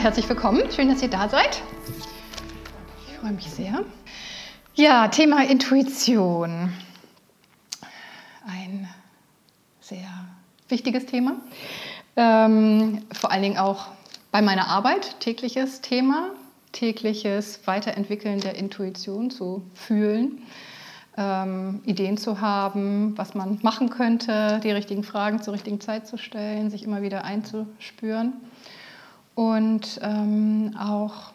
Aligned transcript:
Herzlich 0.00 0.28
willkommen. 0.28 0.62
Schön, 0.70 0.88
dass 0.88 1.02
ihr 1.02 1.10
da 1.10 1.28
seid. 1.28 1.60
Ich 3.08 3.14
freue 3.14 3.32
mich 3.32 3.50
sehr. 3.50 3.84
Ja, 4.76 5.08
Thema 5.08 5.44
Intuition. 5.44 6.72
Ein 8.46 8.88
sehr 9.80 10.08
wichtiges 10.68 11.04
Thema. 11.06 11.38
Ähm, 12.14 13.02
vor 13.12 13.32
allen 13.32 13.42
Dingen 13.42 13.58
auch 13.58 13.88
bei 14.30 14.40
meiner 14.40 14.68
Arbeit, 14.68 15.18
tägliches 15.18 15.80
Thema, 15.80 16.30
tägliches 16.70 17.66
Weiterentwickeln 17.66 18.38
der 18.38 18.54
Intuition 18.54 19.32
zu 19.32 19.64
fühlen, 19.74 20.42
ähm, 21.16 21.82
Ideen 21.86 22.18
zu 22.18 22.40
haben, 22.40 23.18
was 23.18 23.34
man 23.34 23.58
machen 23.62 23.90
könnte, 23.90 24.60
die 24.62 24.70
richtigen 24.70 25.02
Fragen 25.02 25.42
zur 25.42 25.54
richtigen 25.54 25.80
Zeit 25.80 26.06
zu 26.06 26.18
stellen, 26.18 26.70
sich 26.70 26.84
immer 26.84 27.02
wieder 27.02 27.24
einzuspüren. 27.24 28.34
Und 29.38 30.00
ähm, 30.02 30.74
auch 30.76 31.32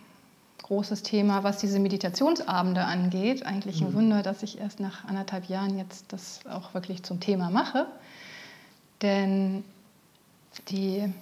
großes 0.64 1.04
Thema, 1.04 1.46
was 1.46 1.59
diese 1.59 1.80
Meditationsabende 1.80 2.84
angeht. 2.84 3.45
Eigentlich 3.45 3.80
ein 3.80 3.92
mhm. 3.92 3.94
Wunder, 3.94 4.23
dass 4.23 4.44
ich 4.44 4.60
erst 4.60 4.82
nach 4.82 5.06
anderthalb 5.06 5.45
Jahren 5.45 5.78
jetzt 5.78 6.12
das 6.12 6.42
auch 6.45 6.73
wirklich 6.73 7.04
zum 7.04 7.22
Thema 7.22 7.50
mache. 7.50 7.88
Denn 9.02 9.64
die 10.68 11.14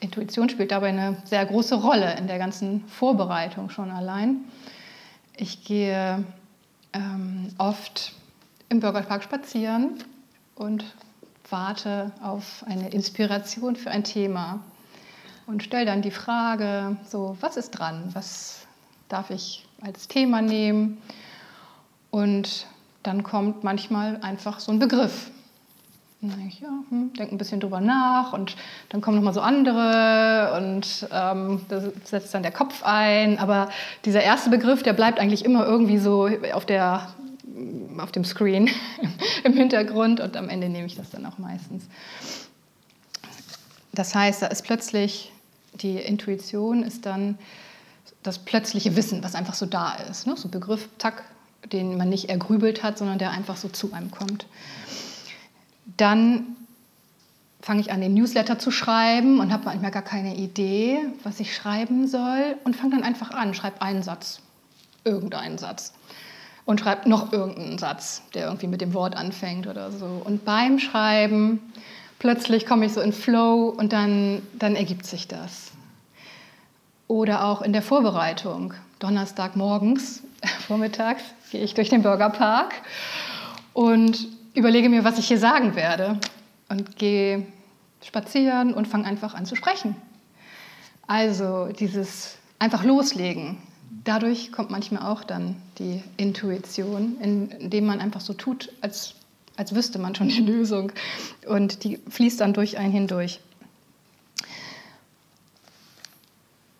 Intuition 0.00 0.48
spielt 0.48 0.70
dabei 0.70 0.88
eine 0.88 1.18
sehr 1.26 1.44
große 1.44 1.74
Rolle 1.74 2.16
in 2.16 2.26
der 2.26 2.38
ganzen 2.38 2.88
Vorbereitung 2.88 3.68
schon 3.68 3.90
allein. 3.90 4.36
Ich 5.36 5.62
gehe 5.64 6.24
ähm, 6.94 7.48
oft 7.58 8.14
im 8.70 8.80
Bürgerpark 8.80 9.24
spazieren 9.24 10.02
und 10.54 10.86
warte 11.50 12.12
auf 12.22 12.64
eine 12.66 12.88
Inspiration 12.88 13.76
für 13.76 13.90
ein 13.90 14.04
Thema 14.04 14.60
und 15.50 15.62
stelle 15.62 15.86
dann 15.86 16.00
die 16.00 16.10
Frage, 16.10 16.96
so, 17.08 17.36
was 17.40 17.56
ist 17.56 17.72
dran? 17.72 18.10
Was 18.12 18.66
darf 19.08 19.30
ich 19.30 19.66
als 19.82 20.06
Thema 20.06 20.42
nehmen? 20.42 20.98
Und 22.10 22.66
dann 23.02 23.22
kommt 23.22 23.64
manchmal 23.64 24.18
einfach 24.22 24.60
so 24.60 24.72
ein 24.72 24.78
Begriff. 24.78 25.30
Ich, 26.48 26.60
ja, 26.60 26.68
hm, 26.90 27.14
denke 27.14 27.34
ein 27.34 27.38
bisschen 27.38 27.60
drüber 27.60 27.80
nach 27.80 28.34
und 28.34 28.54
dann 28.90 29.00
kommen 29.00 29.16
nochmal 29.16 29.32
so 29.32 29.40
andere 29.40 30.54
und 30.58 31.08
ähm, 31.10 31.62
da 31.68 31.80
setzt 32.04 32.34
dann 32.34 32.42
der 32.42 32.52
Kopf 32.52 32.82
ein. 32.84 33.38
Aber 33.38 33.70
dieser 34.04 34.22
erste 34.22 34.50
Begriff, 34.50 34.82
der 34.82 34.92
bleibt 34.92 35.18
eigentlich 35.18 35.46
immer 35.46 35.64
irgendwie 35.64 35.96
so 35.96 36.28
auf, 36.52 36.66
der, 36.66 37.08
auf 37.96 38.12
dem 38.12 38.24
Screen 38.24 38.68
im 39.44 39.54
Hintergrund 39.54 40.20
und 40.20 40.36
am 40.36 40.50
Ende 40.50 40.68
nehme 40.68 40.86
ich 40.86 40.96
das 40.96 41.08
dann 41.08 41.24
auch 41.24 41.38
meistens. 41.38 41.84
Das 43.92 44.14
heißt, 44.14 44.42
da 44.42 44.46
ist 44.48 44.62
plötzlich 44.62 45.32
die 45.82 45.96
Intuition 45.96 46.82
ist 46.82 47.06
dann 47.06 47.38
das 48.22 48.38
plötzliche 48.38 48.96
Wissen, 48.96 49.22
was 49.22 49.34
einfach 49.34 49.54
so 49.54 49.66
da 49.66 49.94
ist. 49.94 50.26
Ne? 50.26 50.36
So 50.36 50.48
ein 50.48 50.50
Begriff, 50.50 50.88
tack, 50.98 51.24
den 51.72 51.96
man 51.96 52.08
nicht 52.08 52.28
ergrübelt 52.28 52.82
hat, 52.82 52.98
sondern 52.98 53.18
der 53.18 53.30
einfach 53.30 53.56
so 53.56 53.68
zu 53.68 53.92
einem 53.92 54.10
kommt. 54.10 54.46
Dann 55.96 56.56
fange 57.62 57.80
ich 57.80 57.92
an, 57.92 58.00
den 58.00 58.14
Newsletter 58.14 58.58
zu 58.58 58.70
schreiben 58.70 59.40
und 59.40 59.52
habe 59.52 59.64
manchmal 59.64 59.90
gar 59.90 60.02
keine 60.02 60.36
Idee, 60.36 60.98
was 61.22 61.40
ich 61.40 61.54
schreiben 61.54 62.08
soll 62.08 62.56
und 62.64 62.76
fange 62.76 62.96
dann 62.96 63.02
einfach 63.02 63.30
an, 63.30 63.54
schreibe 63.54 63.82
einen 63.82 64.02
Satz, 64.02 64.40
irgendeinen 65.04 65.58
Satz 65.58 65.92
und 66.64 66.80
schreibe 66.80 67.08
noch 67.08 67.32
irgendeinen 67.32 67.78
Satz, 67.78 68.22
der 68.34 68.46
irgendwie 68.46 68.66
mit 68.66 68.80
dem 68.80 68.94
Wort 68.94 69.16
anfängt 69.16 69.66
oder 69.66 69.90
so. 69.90 70.22
Und 70.24 70.44
beim 70.44 70.78
Schreiben 70.78 71.60
plötzlich 72.20 72.66
komme 72.66 72.86
ich 72.86 72.92
so 72.92 73.00
in 73.00 73.12
Flow 73.12 73.74
und 73.76 73.92
dann, 73.92 74.42
dann 74.52 74.76
ergibt 74.76 75.04
sich 75.04 75.26
das. 75.26 75.72
Oder 77.08 77.44
auch 77.44 77.62
in 77.62 77.72
der 77.72 77.82
Vorbereitung. 77.82 78.74
Donnerstag 79.00 79.56
morgens, 79.56 80.22
vormittags, 80.68 81.24
gehe 81.50 81.64
ich 81.64 81.74
durch 81.74 81.88
den 81.88 82.02
Bürgerpark 82.02 82.74
und 83.72 84.28
überlege 84.54 84.88
mir, 84.88 85.02
was 85.02 85.18
ich 85.18 85.26
hier 85.26 85.38
sagen 85.38 85.74
werde. 85.74 86.20
Und 86.68 86.96
gehe 86.96 87.46
spazieren 88.02 88.72
und 88.74 88.86
fange 88.86 89.06
einfach 89.06 89.34
an 89.34 89.44
zu 89.44 89.56
sprechen. 89.56 89.96
Also 91.08 91.66
dieses 91.66 92.36
einfach 92.60 92.84
loslegen. 92.84 93.56
Dadurch 94.04 94.52
kommt 94.52 94.70
manchmal 94.70 95.10
auch 95.10 95.24
dann 95.24 95.56
die 95.78 96.02
Intuition, 96.16 97.16
indem 97.20 97.86
man 97.86 98.00
einfach 98.00 98.20
so 98.20 98.34
tut, 98.34 98.72
als 98.80 99.16
als 99.60 99.74
wüsste 99.74 99.98
man 99.98 100.14
schon 100.14 100.28
die 100.28 100.40
Lösung. 100.52 100.90
Und 101.46 101.84
die 101.84 101.98
fließt 102.08 102.40
dann 102.40 102.54
durch 102.54 102.78
einen 102.78 102.92
hindurch. 102.92 103.40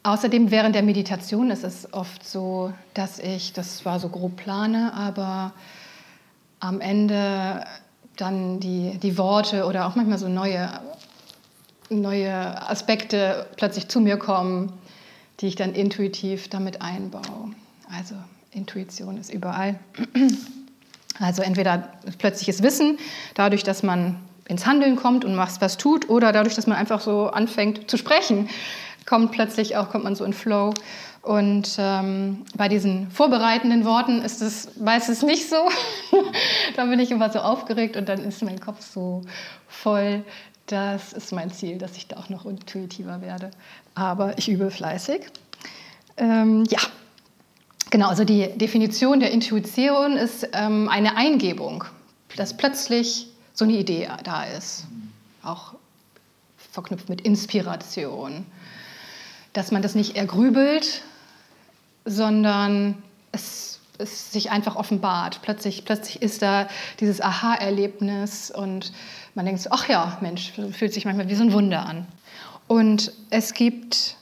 Außerdem 0.02 0.50
während 0.50 0.74
der 0.74 0.82
Meditation 0.82 1.50
ist 1.50 1.62
es 1.62 1.92
oft 1.92 2.26
so, 2.26 2.72
dass 2.94 3.18
ich, 3.18 3.52
das 3.52 3.84
war 3.84 4.00
so 4.00 4.08
grob 4.08 4.36
plane, 4.36 4.94
aber 4.94 5.52
am 6.58 6.80
Ende 6.80 7.66
dann 8.16 8.60
die, 8.60 8.98
die 8.98 9.18
Worte 9.18 9.66
oder 9.66 9.86
auch 9.86 9.94
manchmal 9.94 10.16
so 10.16 10.28
neue, 10.28 10.70
neue 11.90 12.66
Aspekte 12.66 13.46
plötzlich 13.56 13.88
zu 13.88 14.00
mir 14.00 14.16
kommen, 14.16 14.72
die 15.40 15.48
ich 15.48 15.54
dann 15.54 15.74
intuitiv 15.74 16.48
damit 16.48 16.80
einbaue. 16.80 17.52
Also 17.94 18.14
Intuition 18.52 19.18
ist 19.18 19.30
überall. 19.30 19.78
Also 21.20 21.42
entweder 21.42 21.90
plötzliches 22.18 22.62
Wissen, 22.62 22.98
dadurch, 23.34 23.62
dass 23.62 23.82
man 23.82 24.16
ins 24.48 24.66
Handeln 24.66 24.96
kommt 24.96 25.24
und 25.24 25.36
was, 25.36 25.60
was 25.60 25.76
tut, 25.76 26.08
oder 26.08 26.32
dadurch, 26.32 26.54
dass 26.54 26.66
man 26.66 26.76
einfach 26.76 27.00
so 27.00 27.28
anfängt 27.28 27.90
zu 27.90 27.96
sprechen, 27.96 28.48
kommt 29.06 29.30
plötzlich 29.30 29.76
auch, 29.76 29.90
kommt 29.90 30.04
man 30.04 30.14
so 30.16 30.24
in 30.24 30.32
Flow. 30.32 30.72
Und 31.22 31.76
ähm, 31.78 32.44
bei 32.56 32.68
diesen 32.68 33.10
vorbereitenden 33.10 33.84
Worten 33.84 34.22
ist 34.22 34.40
es 34.40 34.76
meistens 34.78 35.22
nicht 35.22 35.50
so. 35.50 35.68
da 36.76 36.86
bin 36.86 36.98
ich 36.98 37.10
immer 37.10 37.30
so 37.30 37.40
aufgeregt 37.40 37.96
und 37.96 38.08
dann 38.08 38.24
ist 38.24 38.42
mein 38.42 38.58
Kopf 38.58 38.80
so 38.80 39.22
voll. 39.68 40.24
Das 40.66 41.12
ist 41.12 41.32
mein 41.32 41.52
Ziel, 41.52 41.76
dass 41.76 41.96
ich 41.96 42.08
da 42.08 42.16
auch 42.16 42.30
noch 42.30 42.46
intuitiver 42.46 43.20
werde. 43.20 43.50
Aber 43.94 44.38
ich 44.38 44.48
übe 44.48 44.70
fleißig. 44.70 45.26
Ähm, 46.16 46.64
ja, 46.70 46.80
Genau, 47.90 48.08
also 48.08 48.24
die 48.24 48.46
Definition 48.56 49.18
der 49.18 49.32
Intuition 49.32 50.16
ist 50.16 50.48
ähm, 50.52 50.88
eine 50.88 51.16
Eingebung, 51.16 51.84
dass 52.36 52.56
plötzlich 52.56 53.26
so 53.52 53.64
eine 53.64 53.74
Idee 53.74 54.08
da 54.22 54.44
ist, 54.44 54.86
auch 55.42 55.74
verknüpft 56.56 57.08
mit 57.08 57.20
Inspiration, 57.22 58.46
dass 59.52 59.72
man 59.72 59.82
das 59.82 59.96
nicht 59.96 60.16
ergrübelt, 60.16 61.02
sondern 62.04 63.02
es, 63.32 63.80
es 63.98 64.30
sich 64.30 64.52
einfach 64.52 64.76
offenbart. 64.76 65.42
Plötzlich, 65.42 65.84
plötzlich 65.84 66.22
ist 66.22 66.42
da 66.42 66.68
dieses 67.00 67.20
Aha-Erlebnis 67.20 68.52
und 68.52 68.92
man 69.34 69.46
denkt 69.46 69.66
ach 69.70 69.88
ja, 69.88 70.16
Mensch, 70.20 70.52
fühlt 70.72 70.94
sich 70.94 71.04
manchmal 71.04 71.28
wie 71.28 71.34
so 71.34 71.42
ein 71.42 71.52
Wunder 71.52 71.84
an. 71.86 72.06
Und 72.68 73.12
es 73.30 73.52
gibt, 73.52 74.16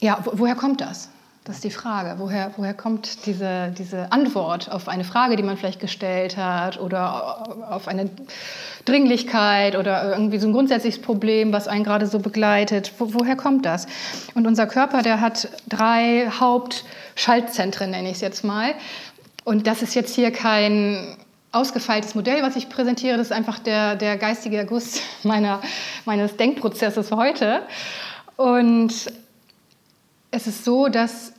ja, 0.00 0.24
woher 0.24 0.54
kommt 0.54 0.80
das? 0.80 1.10
Das 1.48 1.56
ist 1.56 1.64
die 1.64 1.70
Frage. 1.70 2.16
Woher, 2.18 2.50
woher 2.58 2.74
kommt 2.74 3.24
diese, 3.24 3.72
diese 3.78 4.12
Antwort 4.12 4.70
auf 4.70 4.86
eine 4.86 5.02
Frage, 5.02 5.34
die 5.34 5.42
man 5.42 5.56
vielleicht 5.56 5.80
gestellt 5.80 6.36
hat 6.36 6.78
oder 6.78 7.70
auf 7.70 7.88
eine 7.88 8.10
Dringlichkeit 8.84 9.74
oder 9.74 10.12
irgendwie 10.12 10.38
so 10.40 10.46
ein 10.46 10.52
grundsätzliches 10.52 11.00
Problem, 11.00 11.50
was 11.50 11.66
einen 11.66 11.84
gerade 11.84 12.06
so 12.06 12.18
begleitet? 12.18 12.92
Wo, 12.98 13.14
woher 13.14 13.34
kommt 13.34 13.64
das? 13.64 13.86
Und 14.34 14.46
unser 14.46 14.66
Körper, 14.66 15.00
der 15.00 15.22
hat 15.22 15.48
drei 15.66 16.30
Hauptschaltzentren, 16.38 17.92
nenne 17.92 18.08
ich 18.10 18.16
es 18.16 18.20
jetzt 18.20 18.44
mal. 18.44 18.74
Und 19.44 19.66
das 19.66 19.80
ist 19.80 19.94
jetzt 19.94 20.14
hier 20.14 20.30
kein 20.30 21.16
ausgefeiltes 21.50 22.14
Modell, 22.14 22.42
was 22.42 22.56
ich 22.56 22.68
präsentiere. 22.68 23.16
Das 23.16 23.28
ist 23.28 23.32
einfach 23.32 23.58
der, 23.58 23.96
der 23.96 24.18
geistige 24.18 24.58
Erguss 24.58 25.00
meiner, 25.22 25.62
meines 26.04 26.36
Denkprozesses 26.36 27.10
heute. 27.10 27.62
Und 28.36 28.92
es 30.30 30.46
ist 30.46 30.66
so, 30.66 30.88
dass 30.88 31.32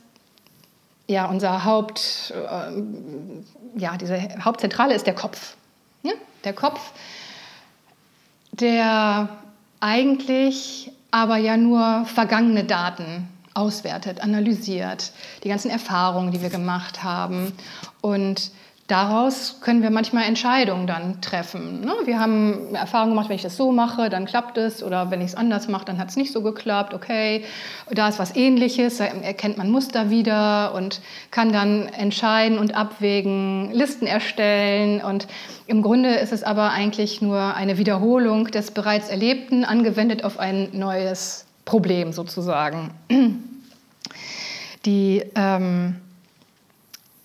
ja, 1.10 1.26
unser 1.26 1.64
Haupt, 1.64 2.32
äh, 2.36 3.80
ja, 3.80 3.96
diese 3.96 4.16
Hauptzentrale 4.44 4.94
ist 4.94 5.06
der 5.06 5.14
Kopf. 5.14 5.56
Ja? 6.04 6.12
Der 6.44 6.52
Kopf, 6.52 6.92
der 8.52 9.28
eigentlich 9.80 10.92
aber 11.10 11.36
ja 11.36 11.56
nur 11.56 12.04
vergangene 12.06 12.62
Daten 12.62 13.28
auswertet, 13.54 14.20
analysiert, 14.20 15.10
die 15.42 15.48
ganzen 15.48 15.70
Erfahrungen, 15.70 16.30
die 16.30 16.42
wir 16.42 16.50
gemacht 16.50 17.02
haben. 17.02 17.52
Und 18.00 18.52
daraus 18.90 19.60
können 19.60 19.82
wir 19.82 19.90
manchmal 19.90 20.24
Entscheidungen 20.24 20.86
dann 20.86 21.20
treffen. 21.20 21.82
Ne? 21.82 21.92
Wir 22.04 22.18
haben 22.18 22.74
Erfahrungen 22.74 23.12
gemacht, 23.12 23.28
wenn 23.28 23.36
ich 23.36 23.42
das 23.42 23.56
so 23.56 23.70
mache, 23.70 24.10
dann 24.10 24.26
klappt 24.26 24.58
es. 24.58 24.82
Oder 24.82 25.10
wenn 25.10 25.20
ich 25.20 25.28
es 25.28 25.34
anders 25.36 25.68
mache, 25.68 25.84
dann 25.84 25.98
hat 25.98 26.08
es 26.08 26.16
nicht 26.16 26.32
so 26.32 26.42
geklappt. 26.42 26.92
Okay, 26.92 27.44
da 27.90 28.08
ist 28.08 28.18
was 28.18 28.34
Ähnliches, 28.34 28.98
da 28.98 29.04
erkennt 29.04 29.58
man 29.58 29.70
Muster 29.70 30.10
wieder 30.10 30.74
und 30.74 31.00
kann 31.30 31.52
dann 31.52 31.86
entscheiden 31.86 32.58
und 32.58 32.74
abwägen, 32.74 33.70
Listen 33.72 34.06
erstellen. 34.06 35.00
Und 35.00 35.28
im 35.66 35.82
Grunde 35.82 36.16
ist 36.16 36.32
es 36.32 36.42
aber 36.42 36.70
eigentlich 36.70 37.22
nur 37.22 37.54
eine 37.54 37.78
Wiederholung 37.78 38.46
des 38.46 38.72
bereits 38.72 39.08
Erlebten, 39.08 39.64
angewendet 39.64 40.24
auf 40.24 40.40
ein 40.40 40.68
neues 40.72 41.46
Problem 41.64 42.12
sozusagen. 42.12 42.90
Die... 44.84 45.22
Ähm, 45.36 45.96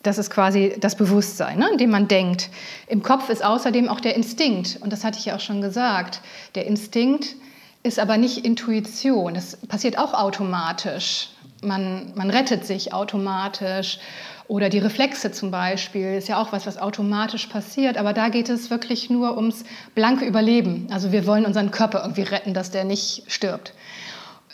das 0.06 0.18
ist 0.18 0.30
quasi 0.30 0.76
das 0.80 0.96
Bewusstsein, 0.96 1.60
ne, 1.60 1.70
in 1.72 1.78
dem 1.78 1.90
man 1.90 2.08
denkt. 2.08 2.50
Im 2.88 3.02
Kopf 3.04 3.30
ist 3.30 3.44
außerdem 3.44 3.90
auch 3.90 4.00
der 4.00 4.16
Instinkt. 4.16 4.78
Und 4.82 4.94
das 4.94 5.04
hatte 5.04 5.20
ich 5.20 5.26
ja 5.26 5.36
auch 5.36 5.40
schon 5.40 5.62
gesagt. 5.62 6.22
Der 6.56 6.66
Instinkt 6.66 7.36
ist 7.84 8.00
aber 8.00 8.18
nicht 8.18 8.46
Intuition. 8.46 9.34
Das 9.34 9.58
passiert 9.68 9.98
auch 9.98 10.14
automatisch. 10.14 11.30
Man, 11.62 12.14
man 12.16 12.30
rettet 12.30 12.66
sich 12.66 12.94
automatisch. 12.94 14.00
Oder 14.48 14.70
die 14.70 14.78
Reflexe 14.78 15.32
zum 15.32 15.50
Beispiel 15.50 16.14
ist 16.16 16.28
ja 16.28 16.40
auch 16.40 16.52
was, 16.52 16.68
was 16.68 16.78
automatisch 16.78 17.48
passiert. 17.48 17.98
Aber 17.98 18.14
da 18.14 18.30
geht 18.30 18.50
es 18.50 18.70
wirklich 18.70 19.10
nur 19.10 19.36
ums 19.38 19.64
blanke 19.96 20.26
Überleben. 20.26 20.88
Also 20.92 21.12
wir 21.12 21.26
wollen 21.26 21.46
unseren 21.46 21.72
Körper 21.72 22.02
irgendwie 22.02 22.22
retten, 22.22 22.54
dass 22.54 22.70
der 22.70 22.84
nicht 22.84 23.24
stirbt 23.28 23.74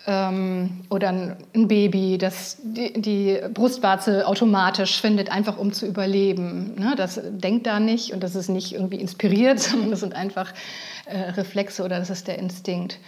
ähm, 0.08 0.82
oder 0.90 1.10
ein 1.10 1.68
Baby, 1.68 2.18
das 2.18 2.58
die, 2.64 2.94
die, 3.00 3.40
Brustwarze 3.54 4.28
automatisch 4.28 5.00
findet, 5.00 5.32
einfach 5.32 5.58
um 5.58 5.74
zu 5.74 5.86
überleben. 5.86 6.76
Ne? 6.76 6.96
Das 6.96 7.20
denkt 7.24 7.68
da 7.68 7.80
nicht 7.80 8.12
und 8.14 8.24
das 8.24 8.36
ist 8.36 8.50
nicht 8.50 8.74
irgendwie 8.74 8.98
inspiriert, 8.98 9.60
sondern 9.62 9.92
das 9.92 10.00
sind 10.00 10.14
einfach 10.14 10.54
äh, 11.06 11.18
Reflexe 11.32 11.84
oder 11.84 12.00
das 12.00 12.10
ist 12.10 12.28
der 12.28 12.40
Instinkt. 12.40 13.00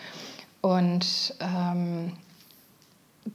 Und 0.62 1.36
ähm, 1.40 2.14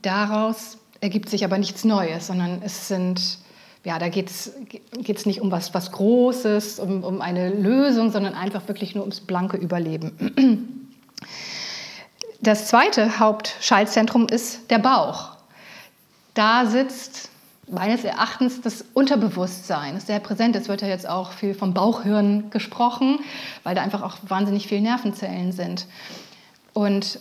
daraus 0.01 0.77
ergibt 1.01 1.29
sich 1.29 1.43
aber 1.43 1.57
nichts 1.57 1.83
Neues, 1.83 2.27
sondern 2.27 2.61
es 2.63 2.87
sind, 2.87 3.39
ja, 3.83 3.99
da 3.99 4.09
geht 4.09 4.29
es 4.29 5.25
nicht 5.25 5.41
um 5.41 5.51
was, 5.51 5.73
was 5.73 5.91
Großes, 5.91 6.79
um, 6.79 7.03
um 7.03 7.21
eine 7.21 7.49
Lösung, 7.49 8.11
sondern 8.11 8.33
einfach 8.33 8.67
wirklich 8.67 8.95
nur 8.95 9.03
ums 9.03 9.19
blanke 9.19 9.57
Überleben. 9.57 10.75
Das 12.41 12.67
zweite 12.67 13.19
Hauptschaltzentrum 13.19 14.27
ist 14.27 14.71
der 14.71 14.79
Bauch. 14.79 15.31
Da 16.33 16.65
sitzt 16.65 17.29
meines 17.69 18.03
Erachtens 18.05 18.61
das 18.61 18.85
Unterbewusstsein, 18.93 19.97
ist 19.97 20.07
sehr 20.07 20.21
präsent. 20.21 20.55
Es 20.55 20.69
wird 20.69 20.81
ja 20.81 20.87
jetzt 20.87 21.07
auch 21.07 21.33
viel 21.33 21.53
vom 21.53 21.73
Bauchhirn 21.73 22.49
gesprochen, 22.49 23.19
weil 23.63 23.75
da 23.75 23.81
einfach 23.81 24.01
auch 24.01 24.17
wahnsinnig 24.27 24.67
viele 24.67 24.81
Nervenzellen 24.81 25.51
sind. 25.51 25.85
Und 26.73 27.19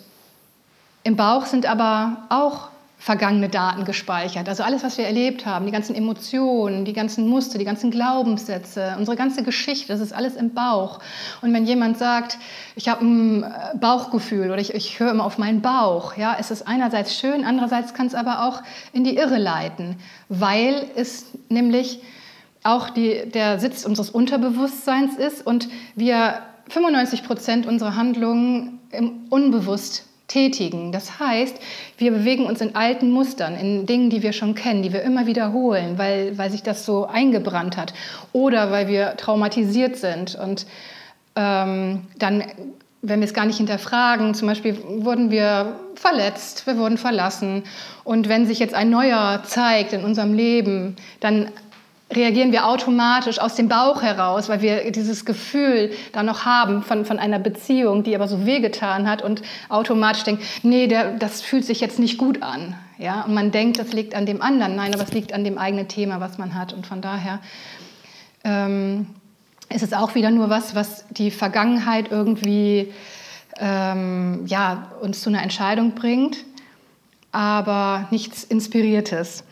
im 1.03 1.17
Bauch 1.17 1.47
sind 1.47 1.67
aber 1.67 2.19
auch 2.29 2.69
vergangene 2.99 3.49
Daten 3.49 3.85
gespeichert. 3.85 4.49
Also 4.49 4.65
alles, 4.65 4.83
was 4.83 4.99
wir 4.99 5.07
erlebt 5.07 5.47
haben, 5.47 5.67
die 5.67 5.73
ganzen 5.73 5.95
Emotionen, 5.95 6.85
die 6.85 6.93
ganzen 6.93 7.29
Muster, 7.29 7.57
die 7.59 7.65
ganzen 7.65 7.93
Glaubenssätze, 7.93 8.97
unsere 8.99 9.17
ganze 9.17 9.45
Geschichte, 9.45 9.87
das 9.89 10.01
ist 10.01 10.13
alles 10.13 10.35
im 10.35 10.53
Bauch. 10.53 10.99
Und 11.41 11.55
wenn 11.55 11.65
jemand 11.65 11.97
sagt, 11.97 12.39
ich 12.75 12.89
habe 12.89 13.05
ein 13.05 13.43
äh, 13.45 13.77
Bauchgefühl 13.81 14.51
oder 14.51 14.59
ich, 14.59 14.75
ich 14.75 14.99
höre 14.99 15.13
immer 15.13 15.25
auf 15.25 15.39
meinen 15.39 15.63
Bauch, 15.63 16.17
ja, 16.17 16.37
es 16.39 16.51
ist 16.51 16.67
einerseits 16.67 17.15
schön, 17.15 17.45
andererseits 17.45 17.95
kann 17.95 18.09
es 18.09 18.17
aber 18.17 18.45
auch 18.45 18.63
in 18.93 19.05
die 19.05 19.17
Irre 19.17 19.39
leiten, 19.39 19.97
weil 20.29 20.85
es 20.97 21.27
nämlich 21.49 22.01
auch 22.65 22.91
die, 22.91 23.31
der 23.33 23.61
Sitz 23.61 23.87
unseres 23.87 24.11
Unterbewusstseins 24.11 25.17
ist 25.17 25.47
und 25.47 25.69
wir 25.95 26.41
95 26.69 27.23
Prozent 27.23 27.67
unserer 27.67 27.95
Handlungen 27.95 28.81
unbewusst 29.31 30.05
tätigen. 30.29 30.93
Das 30.93 31.19
heißt, 31.19 31.57
wir 31.97 32.13
bewegen 32.13 32.47
uns 32.47 32.61
in 32.61 32.77
alten 32.77 33.11
Mustern, 33.11 33.57
in 33.57 33.87
Dingen, 33.87 34.11
die 34.11 34.23
wir 34.23 34.33
schon 34.33 34.55
kennen, 34.55 34.83
die 34.83 34.93
wir 34.93 35.03
immer 35.03 35.27
wiederholen, 35.27 35.99
weil, 35.99 36.37
weil 36.39 36.51
sich 36.51 36.63
das 36.63 36.87
so 36.87 37.07
eingebrannt 37.07 37.77
hat 37.77 37.95
oder 38.33 38.71
weil 38.71 38.87
wir 38.87 39.17
traumatisiert 39.17 39.97
sind. 39.97 40.37
Und 40.37 40.67
ähm, 41.35 42.03
dann, 42.19 42.45
wenn 43.01 43.21
wir 43.21 43.27
es 43.27 43.35
gar 43.35 43.47
nicht 43.47 43.57
hinterfragen, 43.57 44.35
zum 44.35 44.49
Beispiel 44.49 44.77
wurden 44.87 45.31
wir 45.31 45.81
verletzt, 45.95 46.67
wir 46.67 46.77
wurden 46.77 46.99
verlassen. 46.99 47.65
Und 48.05 48.29
wenn 48.29 48.47
sich 48.47 48.59
jetzt 48.59 48.75
ein 48.75 48.91
neuer 48.91 49.43
zeigt 49.45 49.95
in 49.95 50.05
unserem 50.05 50.35
Leben, 50.35 50.97
dann 51.21 51.51
reagieren 52.11 52.53
wir 52.53 52.67
automatisch 52.67 53.39
aus 53.39 53.55
dem 53.55 53.69
Bauch 53.69 54.03
heraus, 54.03 54.49
weil 54.49 54.63
wir 54.63 54.91
dieses 54.91 55.25
Gefühl 55.25 55.93
da 56.13 56.23
noch 56.23 56.45
haben 56.45 56.83
von, 56.83 57.05
von 57.05 57.19
einer 57.19 57.39
Beziehung, 57.39 58.03
die 58.03 58.15
aber 58.15 58.29
so 58.29 58.47
wehgetan 58.47 59.09
hat 59.09 59.23
und 59.23 59.43
automatisch 59.69 60.25
denken, 60.25 60.43
nee, 60.63 60.87
der, 60.87 61.13
das 61.13 61.43
fühlt 61.43 61.67
sich 61.67 61.81
jetzt 61.81 61.99
nicht 61.99 62.17
gut 62.17 62.43
an. 62.43 62.75
Ja? 62.97 63.23
Und 63.23 63.35
man 63.35 63.51
denkt, 63.51 63.79
das 63.79 63.93
liegt 63.93 64.15
an 64.15 64.25
dem 64.25 64.41
anderen. 64.41 64.75
Nein, 64.75 64.95
aber 64.95 65.03
es 65.03 65.13
liegt 65.13 65.35
an 65.35 65.45
dem 65.45 65.59
eigenen 65.59 65.89
Thema, 65.89 66.21
was 66.21 66.39
man 66.39 66.55
hat. 66.55 66.73
Und 66.73 66.87
von 66.87 67.03
daher 67.03 67.41
ähm, 68.43 69.07
ist 69.69 69.83
es 69.83 69.93
auch 69.93 70.15
wieder 70.15 70.31
nur 70.31 70.49
was, 70.49 70.75
was 70.75 71.05
die 71.11 71.31
Vergangenheit 71.31 72.11
irgendwie 72.11 72.93
ähm, 73.59 74.45
ja, 74.47 74.93
uns 75.03 75.21
zu 75.21 75.29
einer 75.29 75.43
Entscheidung 75.43 75.93
bringt, 75.93 76.39
aber 77.33 78.09
nichts 78.11 78.45
Inspiriertes. 78.45 79.45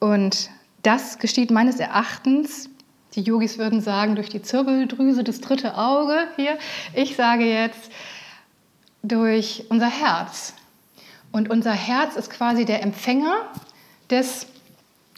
Und 0.00 0.50
das 0.82 1.18
geschieht 1.18 1.50
meines 1.50 1.78
Erachtens, 1.80 2.68
die 3.14 3.22
Yogis 3.22 3.58
würden 3.58 3.80
sagen, 3.80 4.14
durch 4.14 4.28
die 4.28 4.42
Zirbeldrüse, 4.42 5.24
das 5.24 5.40
dritte 5.40 5.76
Auge 5.76 6.28
hier. 6.36 6.58
Ich 6.94 7.16
sage 7.16 7.44
jetzt 7.44 7.90
durch 9.02 9.64
unser 9.68 9.90
Herz. 9.90 10.54
Und 11.32 11.50
unser 11.50 11.72
Herz 11.72 12.16
ist 12.16 12.30
quasi 12.30 12.64
der 12.64 12.82
Empfänger 12.82 13.48
des 14.10 14.46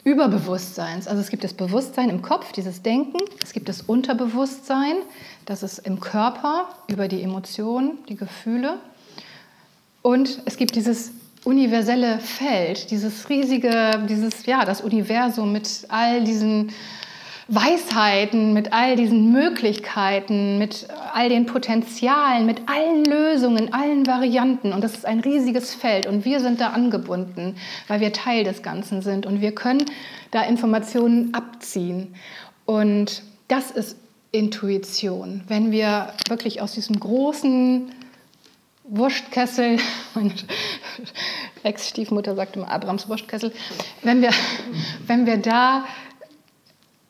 Überbewusstseins. 0.04 1.06
Also 1.06 1.20
es 1.20 1.30
gibt 1.30 1.44
das 1.44 1.54
Bewusstsein 1.54 2.10
im 2.10 2.22
Kopf, 2.22 2.52
dieses 2.52 2.82
Denken. 2.82 3.18
Es 3.42 3.52
gibt 3.52 3.68
das 3.68 3.82
Unterbewusstsein, 3.82 4.96
das 5.46 5.62
ist 5.62 5.78
im 5.78 6.00
Körper 6.00 6.68
über 6.88 7.08
die 7.08 7.22
Emotionen, 7.22 7.98
die 8.08 8.16
Gefühle. 8.16 8.78
Und 10.02 10.42
es 10.44 10.56
gibt 10.56 10.74
dieses 10.74 11.12
universelle 11.44 12.18
Feld, 12.18 12.90
dieses 12.90 13.28
riesige, 13.28 14.04
dieses, 14.08 14.46
ja, 14.46 14.64
das 14.64 14.80
Universum 14.80 15.52
mit 15.52 15.86
all 15.88 16.22
diesen 16.22 16.72
Weisheiten, 17.48 18.52
mit 18.52 18.72
all 18.72 18.96
diesen 18.96 19.32
Möglichkeiten, 19.32 20.58
mit 20.58 20.86
all 21.12 21.28
den 21.28 21.46
Potenzialen, 21.46 22.46
mit 22.46 22.62
allen 22.66 23.04
Lösungen, 23.04 23.74
allen 23.74 24.06
Varianten. 24.06 24.72
Und 24.72 24.82
das 24.82 24.94
ist 24.94 25.04
ein 25.04 25.20
riesiges 25.20 25.74
Feld 25.74 26.06
und 26.06 26.24
wir 26.24 26.40
sind 26.40 26.60
da 26.60 26.68
angebunden, 26.68 27.56
weil 27.88 28.00
wir 28.00 28.12
Teil 28.12 28.44
des 28.44 28.62
Ganzen 28.62 29.02
sind 29.02 29.26
und 29.26 29.40
wir 29.40 29.54
können 29.54 29.84
da 30.30 30.42
Informationen 30.42 31.34
abziehen. 31.34 32.14
Und 32.64 33.22
das 33.48 33.70
ist 33.70 33.96
Intuition. 34.30 35.42
Wenn 35.48 35.72
wir 35.72 36.14
wirklich 36.28 36.62
aus 36.62 36.72
diesem 36.72 36.98
großen 36.98 37.90
Wurstkessel, 38.84 39.78
meine 40.14 40.32
Ex-Stiefmutter 41.62 42.34
sagt 42.34 42.56
immer 42.56 42.70
Abrams 42.70 43.08
Wurstkessel, 43.08 43.52
wenn 44.02 44.22
wir, 44.22 44.30
wenn 45.06 45.26
wir 45.26 45.36
da 45.36 45.84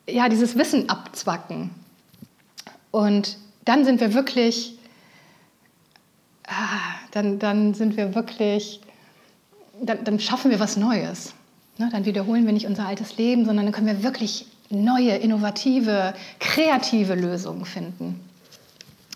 ja, 0.08 0.28
dieses 0.28 0.56
Wissen 0.56 0.88
abzwacken 0.88 1.70
und 2.90 3.38
dann 3.64 3.84
sind 3.84 4.00
wir 4.00 4.14
wirklich, 4.14 4.78
ah, 6.46 6.78
dann, 7.12 7.38
dann 7.38 7.74
sind 7.74 7.96
wir 7.96 8.14
wirklich, 8.14 8.80
dann, 9.80 10.04
dann 10.04 10.18
schaffen 10.20 10.50
wir 10.50 10.60
was 10.60 10.76
Neues. 10.76 11.34
Ne? 11.78 11.88
Dann 11.90 12.04
wiederholen 12.04 12.44
wir 12.46 12.52
nicht 12.52 12.66
unser 12.66 12.86
altes 12.86 13.16
Leben, 13.16 13.44
sondern 13.44 13.66
dann 13.66 13.72
können 13.72 13.86
wir 13.86 14.02
wirklich 14.02 14.46
neue, 14.68 15.16
innovative, 15.16 16.14
kreative 16.40 17.14
Lösungen 17.14 17.64
finden. 17.64 18.20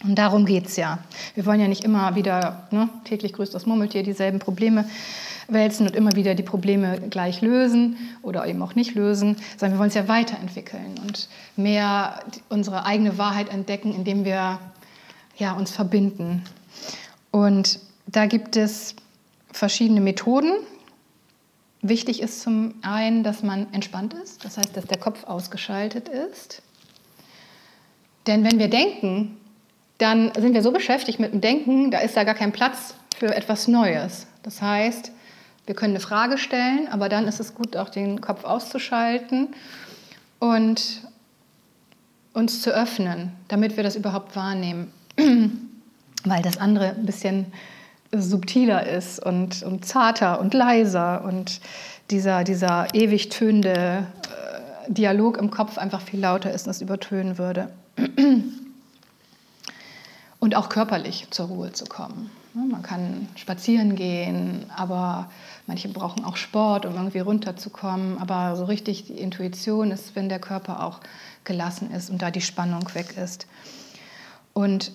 Und 0.04 0.16
darum 0.16 0.44
geht 0.44 0.66
es 0.66 0.76
ja. 0.76 0.98
Wir 1.34 1.46
wollen 1.46 1.60
ja 1.60 1.68
nicht 1.68 1.84
immer 1.84 2.14
wieder, 2.14 2.68
ne, 2.70 2.88
täglich 3.04 3.32
grüßt 3.32 3.54
das 3.54 3.66
Murmeltier, 3.66 4.02
dieselben 4.02 4.38
Probleme 4.38 4.84
wälzen 5.48 5.86
und 5.86 5.94
immer 5.94 6.14
wieder 6.16 6.34
die 6.34 6.42
Probleme 6.42 7.00
gleich 7.08 7.40
lösen 7.40 7.96
oder 8.22 8.46
eben 8.46 8.60
auch 8.62 8.74
nicht 8.74 8.94
lösen, 8.94 9.36
sondern 9.56 9.76
wir 9.76 9.78
wollen 9.78 9.88
es 9.88 9.94
ja 9.94 10.08
weiterentwickeln 10.08 10.98
und 11.02 11.28
mehr 11.56 12.20
unsere 12.48 12.84
eigene 12.84 13.16
Wahrheit 13.16 13.48
entdecken, 13.48 13.94
indem 13.94 14.24
wir 14.24 14.58
ja, 15.36 15.52
uns 15.52 15.70
verbinden. 15.70 16.42
Und 17.30 17.78
da 18.06 18.26
gibt 18.26 18.56
es 18.56 18.96
verschiedene 19.52 20.00
Methoden. 20.00 20.52
Wichtig 21.82 22.22
ist 22.22 22.42
zum 22.42 22.74
einen, 22.82 23.22
dass 23.22 23.42
man 23.42 23.72
entspannt 23.72 24.14
ist, 24.14 24.44
das 24.44 24.56
heißt, 24.58 24.76
dass 24.76 24.86
der 24.86 24.98
Kopf 24.98 25.24
ausgeschaltet 25.24 26.08
ist. 26.08 26.62
Denn 28.26 28.42
wenn 28.44 28.58
wir 28.58 28.68
denken, 28.68 29.36
dann 29.98 30.32
sind 30.34 30.54
wir 30.54 30.62
so 30.62 30.72
beschäftigt 30.72 31.18
mit 31.18 31.32
dem 31.32 31.40
Denken, 31.40 31.90
da 31.90 31.98
ist 31.98 32.16
da 32.16 32.24
gar 32.24 32.34
kein 32.34 32.52
Platz 32.52 32.94
für 33.16 33.34
etwas 33.34 33.66
Neues. 33.66 34.26
Das 34.42 34.60
heißt, 34.60 35.10
wir 35.66 35.74
können 35.74 35.94
eine 35.94 36.00
Frage 36.00 36.38
stellen, 36.38 36.88
aber 36.90 37.08
dann 37.08 37.26
ist 37.26 37.40
es 37.40 37.54
gut, 37.54 37.76
auch 37.76 37.88
den 37.88 38.20
Kopf 38.20 38.44
auszuschalten 38.44 39.48
und 40.38 41.02
uns 42.34 42.62
zu 42.62 42.70
öffnen, 42.70 43.32
damit 43.48 43.76
wir 43.76 43.82
das 43.82 43.96
überhaupt 43.96 44.36
wahrnehmen. 44.36 44.92
Weil 46.24 46.42
das 46.42 46.58
andere 46.58 46.90
ein 46.90 47.06
bisschen 47.06 47.46
subtiler 48.12 48.86
ist 48.86 49.24
und, 49.24 49.62
und 49.62 49.84
zarter 49.84 50.40
und 50.40 50.54
leiser 50.54 51.24
und 51.24 51.60
dieser, 52.10 52.44
dieser 52.44 52.94
ewig 52.94 53.30
tönende 53.30 54.06
äh, 54.86 54.92
Dialog 54.92 55.38
im 55.38 55.50
Kopf 55.50 55.78
einfach 55.78 56.00
viel 56.00 56.20
lauter 56.20 56.52
ist 56.52 56.66
und 56.66 56.70
es 56.70 56.80
übertönen 56.80 57.38
würde. 57.38 57.70
Und 60.46 60.54
auch 60.54 60.68
körperlich 60.68 61.26
zur 61.30 61.46
Ruhe 61.46 61.72
zu 61.72 61.86
kommen. 61.86 62.30
Man 62.54 62.80
kann 62.80 63.26
spazieren 63.34 63.96
gehen, 63.96 64.64
aber 64.76 65.28
manche 65.66 65.88
brauchen 65.88 66.24
auch 66.24 66.36
Sport, 66.36 66.86
um 66.86 66.94
irgendwie 66.94 67.18
runterzukommen. 67.18 68.18
Aber 68.18 68.54
so 68.54 68.66
richtig 68.66 69.06
die 69.06 69.14
Intuition 69.14 69.90
ist, 69.90 70.14
wenn 70.14 70.28
der 70.28 70.38
Körper 70.38 70.84
auch 70.84 71.00
gelassen 71.42 71.90
ist 71.90 72.10
und 72.10 72.22
da 72.22 72.30
die 72.30 72.42
Spannung 72.42 72.84
weg 72.94 73.16
ist. 73.20 73.48
Und 74.52 74.92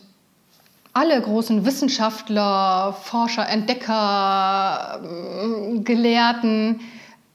alle 0.93 1.22
großen 1.22 1.65
Wissenschaftler, 1.65 2.93
Forscher, 2.93 3.46
Entdecker, 3.50 5.01
mm, 5.01 5.84
Gelehrten 5.84 6.79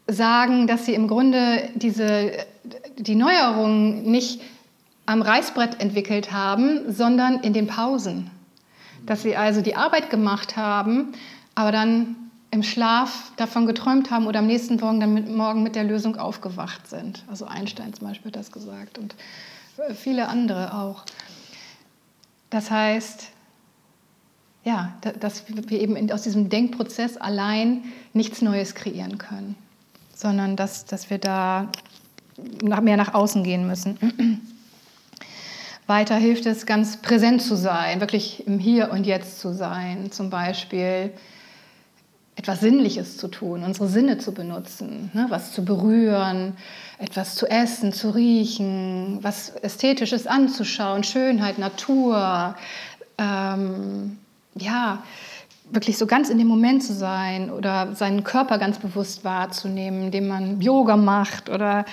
sagen, 0.07 0.67
dass 0.67 0.87
sie 0.87 0.95
im 0.95 1.07
Grunde 1.07 1.69
diese, 1.75 2.33
die 2.97 3.15
Neuerungen 3.15 4.11
nicht 4.11 4.41
am 5.07 5.23
Reißbrett 5.23 5.81
entwickelt 5.81 6.33
haben, 6.33 6.93
sondern 6.93 7.41
in 7.41 7.53
den 7.53 7.69
Pausen. 7.69 8.31
Dass 9.07 9.23
sie 9.23 9.37
also 9.37 9.61
die 9.61 9.77
Arbeit 9.77 10.11
gemacht 10.11 10.57
haben, 10.57 11.13
aber 11.55 11.71
dann 11.73 12.17
im 12.51 12.63
Schlaf 12.63 13.33
davon 13.37 13.67
geträumt 13.67 14.11
haben 14.11 14.27
oder 14.27 14.41
am 14.41 14.47
nächsten 14.47 14.77
Morgen 14.77 15.01
dann 15.01 15.15
mit, 15.15 15.29
morgen 15.29 15.63
mit 15.63 15.77
der 15.77 15.85
Lösung 15.85 16.17
aufgewacht 16.17 16.89
sind. 16.89 17.25
Also 17.29 17.47
Einstein 17.47 17.95
zum 17.95 18.09
Beispiel 18.09 18.31
hat 18.31 18.37
das 18.37 18.51
gesagt 18.51 18.99
und 18.99 19.15
viele 19.95 20.29
andere 20.29 20.75
auch. 20.75 21.05
Das 22.51 22.71
heißt, 22.71 23.29
ja, 24.65 24.95
dass 25.21 25.45
wir 25.49 25.81
eben 25.81 26.11
aus 26.11 26.23
diesem 26.23 26.49
Denkprozess 26.49 27.17
allein 27.17 27.85
nichts 28.13 28.43
Neues 28.43 28.75
kreieren 28.75 29.19
können, 29.19 29.55
sondern 30.15 30.57
dass, 30.57 30.87
dass 30.87 31.11
wir 31.11 31.19
da 31.19 31.69
mehr 32.63 32.97
nach 32.97 33.15
außen 33.15 33.45
gehen 33.45 33.67
müssen. 33.67 34.56
Weiter 35.87 36.17
hilft 36.17 36.47
es, 36.47 36.67
ganz 36.67 36.97
präsent 36.97 37.43
zu 37.43 37.57
sein, 37.57 38.01
wirklich 38.01 38.47
im 38.47 38.59
Hier 38.59 38.91
und 38.91 39.07
Jetzt 39.07 39.41
zu 39.41 39.55
sein. 39.55 40.11
Zum 40.11 40.31
Beispiel 40.31 41.13
etwas 42.35 42.61
Sinnliches 42.61 43.17
zu 43.17 43.29
tun, 43.29 43.63
unsere 43.65 43.89
Sinne 43.89 44.19
zu 44.19 44.33
benutzen, 44.33 45.11
ne? 45.15 45.27
was 45.31 45.53
zu 45.53 45.65
berühren, 45.65 46.55
etwas 46.99 47.35
zu 47.35 47.47
essen, 47.47 47.93
zu 47.93 48.11
riechen, 48.11 49.19
was 49.23 49.51
Ästhetisches 49.63 50.27
anzuschauen, 50.27 51.03
Schönheit, 51.03 51.59
Natur, 51.59 52.55
ähm, 53.17 54.19
ja, 54.55 55.03
wirklich 55.71 55.97
so 55.97 56.07
ganz 56.07 56.29
in 56.29 56.39
dem 56.39 56.47
Moment 56.47 56.85
zu 56.85 56.93
sein 56.93 57.51
oder 57.51 57.95
seinen 57.95 58.23
Körper 58.23 58.59
ganz 58.59 58.79
bewusst 58.79 59.25
wahrzunehmen, 59.25 60.05
indem 60.05 60.29
man 60.29 60.61
Yoga 60.61 60.97
macht 60.97 61.49
oder 61.49 61.87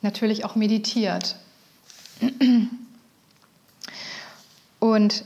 natürlich 0.00 0.44
auch 0.44 0.54
meditiert. 0.54 1.36
Und 4.82 5.24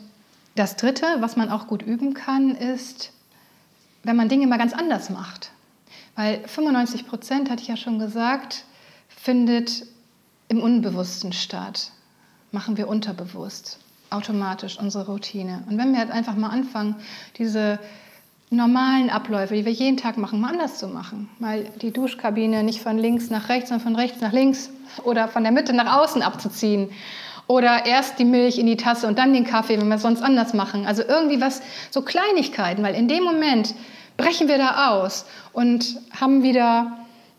das 0.55 0.77
Dritte, 0.77 1.07
was 1.21 1.37
man 1.37 1.49
auch 1.49 1.67
gut 1.67 1.81
üben 1.81 2.13
kann, 2.13 2.55
ist, 2.55 3.11
wenn 4.03 4.15
man 4.15 4.29
Dinge 4.29 4.47
mal 4.47 4.59
ganz 4.59 4.75
anders 4.75 5.09
macht. 5.09 5.51
Weil 6.15 6.47
95 6.47 7.07
Prozent, 7.07 7.49
hatte 7.49 7.63
ich 7.63 7.69
ja 7.69 7.79
schon 7.79 7.99
gesagt, 7.99 8.65
findet 9.09 9.87
im 10.49 10.61
Unbewussten 10.61 11.33
statt. 11.33 11.91
Machen 12.53 12.77
wir 12.77 12.87
unterbewusst 12.87 13.79
automatisch 14.11 14.79
unsere 14.79 15.07
Routine. 15.07 15.65
Und 15.71 15.79
wenn 15.79 15.93
wir 15.93 16.01
halt 16.01 16.11
einfach 16.11 16.37
mal 16.37 16.51
anfangen, 16.51 16.95
diese 17.39 17.79
normalen 18.51 19.09
Abläufe, 19.09 19.55
die 19.55 19.65
wir 19.65 19.73
jeden 19.73 19.97
Tag 19.97 20.19
machen, 20.19 20.39
mal 20.39 20.53
anders 20.53 20.79
zu 20.79 20.87
machen. 20.87 21.31
Mal 21.39 21.65
die 21.81 21.93
Duschkabine 21.93 22.63
nicht 22.63 22.83
von 22.83 22.99
links 22.99 23.31
nach 23.31 23.49
rechts, 23.49 23.71
sondern 23.71 23.85
von 23.87 23.97
rechts 23.97 24.21
nach 24.21 24.33
links 24.33 24.69
oder 25.03 25.29
von 25.29 25.45
der 25.45 25.53
Mitte 25.53 25.73
nach 25.73 25.97
außen 25.97 26.21
abzuziehen. 26.21 26.91
Oder 27.49 27.87
erst 27.87 28.19
die 28.19 28.25
Milch 28.25 28.59
in 28.59 28.67
die 28.67 28.77
Tasse 28.77 29.07
und 29.07 29.19
dann 29.19 29.33
den 29.33 29.45
Kaffee, 29.45 29.81
wenn 29.81 29.89
wir 29.89 29.97
es 29.97 30.03
sonst 30.03 30.23
anders 30.23 30.53
machen. 30.53 30.87
Also 30.87 31.03
irgendwie 31.07 31.41
was, 31.41 31.63
so 31.91 32.03
Kleinigkeiten, 32.03 32.83
weil 32.83 32.95
in 32.95 33.07
dem 33.07 33.23
Moment 33.23 33.75
brechen 34.17 34.49
wir 34.49 34.59
da 34.59 34.91
aus 34.91 35.27
und 35.53 36.01
haben 36.19 36.43
wieder, 36.43 36.97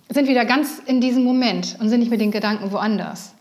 sind 0.09 0.27
wieder 0.27 0.45
ganz 0.45 0.81
in 0.85 1.01
diesem 1.01 1.23
Moment 1.23 1.75
und 1.79 1.89
sind 1.89 1.99
nicht 1.99 2.11
mit 2.11 2.21
den 2.21 2.31
Gedanken 2.31 2.71
woanders. 2.71 3.33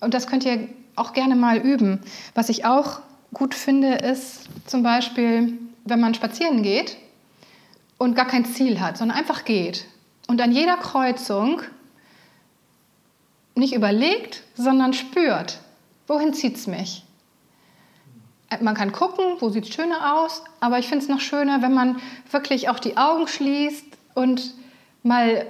Und 0.00 0.14
das 0.14 0.26
könnt 0.26 0.44
ihr 0.44 0.68
auch 0.96 1.12
gerne 1.12 1.36
mal 1.36 1.58
üben. 1.58 2.00
Was 2.34 2.48
ich 2.48 2.64
auch 2.64 3.00
gut 3.32 3.54
finde, 3.54 3.94
ist 3.94 4.48
zum 4.66 4.82
Beispiel, 4.82 5.54
wenn 5.84 6.00
man 6.00 6.14
spazieren 6.14 6.62
geht 6.62 6.96
und 7.96 8.14
gar 8.14 8.26
kein 8.26 8.44
Ziel 8.44 8.80
hat, 8.80 8.98
sondern 8.98 9.16
einfach 9.16 9.44
geht 9.44 9.86
und 10.26 10.40
an 10.40 10.52
jeder 10.52 10.76
Kreuzung 10.76 11.62
nicht 13.58 13.74
überlegt, 13.74 14.42
sondern 14.54 14.92
spürt, 14.92 15.58
wohin 16.06 16.32
zieht 16.32 16.56
es 16.56 16.66
mich. 16.66 17.04
Man 18.60 18.74
kann 18.74 18.92
gucken, 18.92 19.24
wo 19.40 19.50
sieht 19.50 19.64
es 19.64 19.74
schöner 19.74 20.16
aus, 20.16 20.42
aber 20.60 20.78
ich 20.78 20.88
finde 20.88 21.04
es 21.04 21.10
noch 21.10 21.20
schöner, 21.20 21.60
wenn 21.60 21.74
man 21.74 22.00
wirklich 22.30 22.70
auch 22.70 22.78
die 22.78 22.96
Augen 22.96 23.28
schließt 23.28 23.84
und 24.14 24.54
mal, 25.02 25.46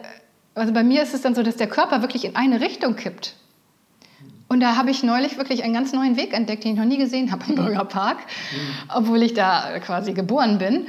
also 0.54 0.72
bei 0.72 0.82
mir 0.82 1.02
ist 1.02 1.14
es 1.14 1.22
dann 1.22 1.34
so, 1.34 1.44
dass 1.44 1.56
der 1.56 1.68
Körper 1.68 2.02
wirklich 2.02 2.24
in 2.24 2.34
eine 2.34 2.60
Richtung 2.60 2.96
kippt. 2.96 3.36
Und 4.48 4.60
da 4.60 4.76
habe 4.76 4.90
ich 4.90 5.02
neulich 5.02 5.36
wirklich 5.36 5.62
einen 5.62 5.74
ganz 5.74 5.92
neuen 5.92 6.16
Weg 6.16 6.32
entdeckt, 6.32 6.64
den 6.64 6.72
ich 6.72 6.78
noch 6.78 6.86
nie 6.86 6.96
gesehen 6.96 7.30
habe 7.30 7.44
im 7.48 7.54
Bürgerpark, 7.54 8.18
obwohl 8.92 9.22
ich 9.22 9.34
da 9.34 9.78
quasi 9.78 10.14
geboren 10.14 10.58
bin. 10.58 10.86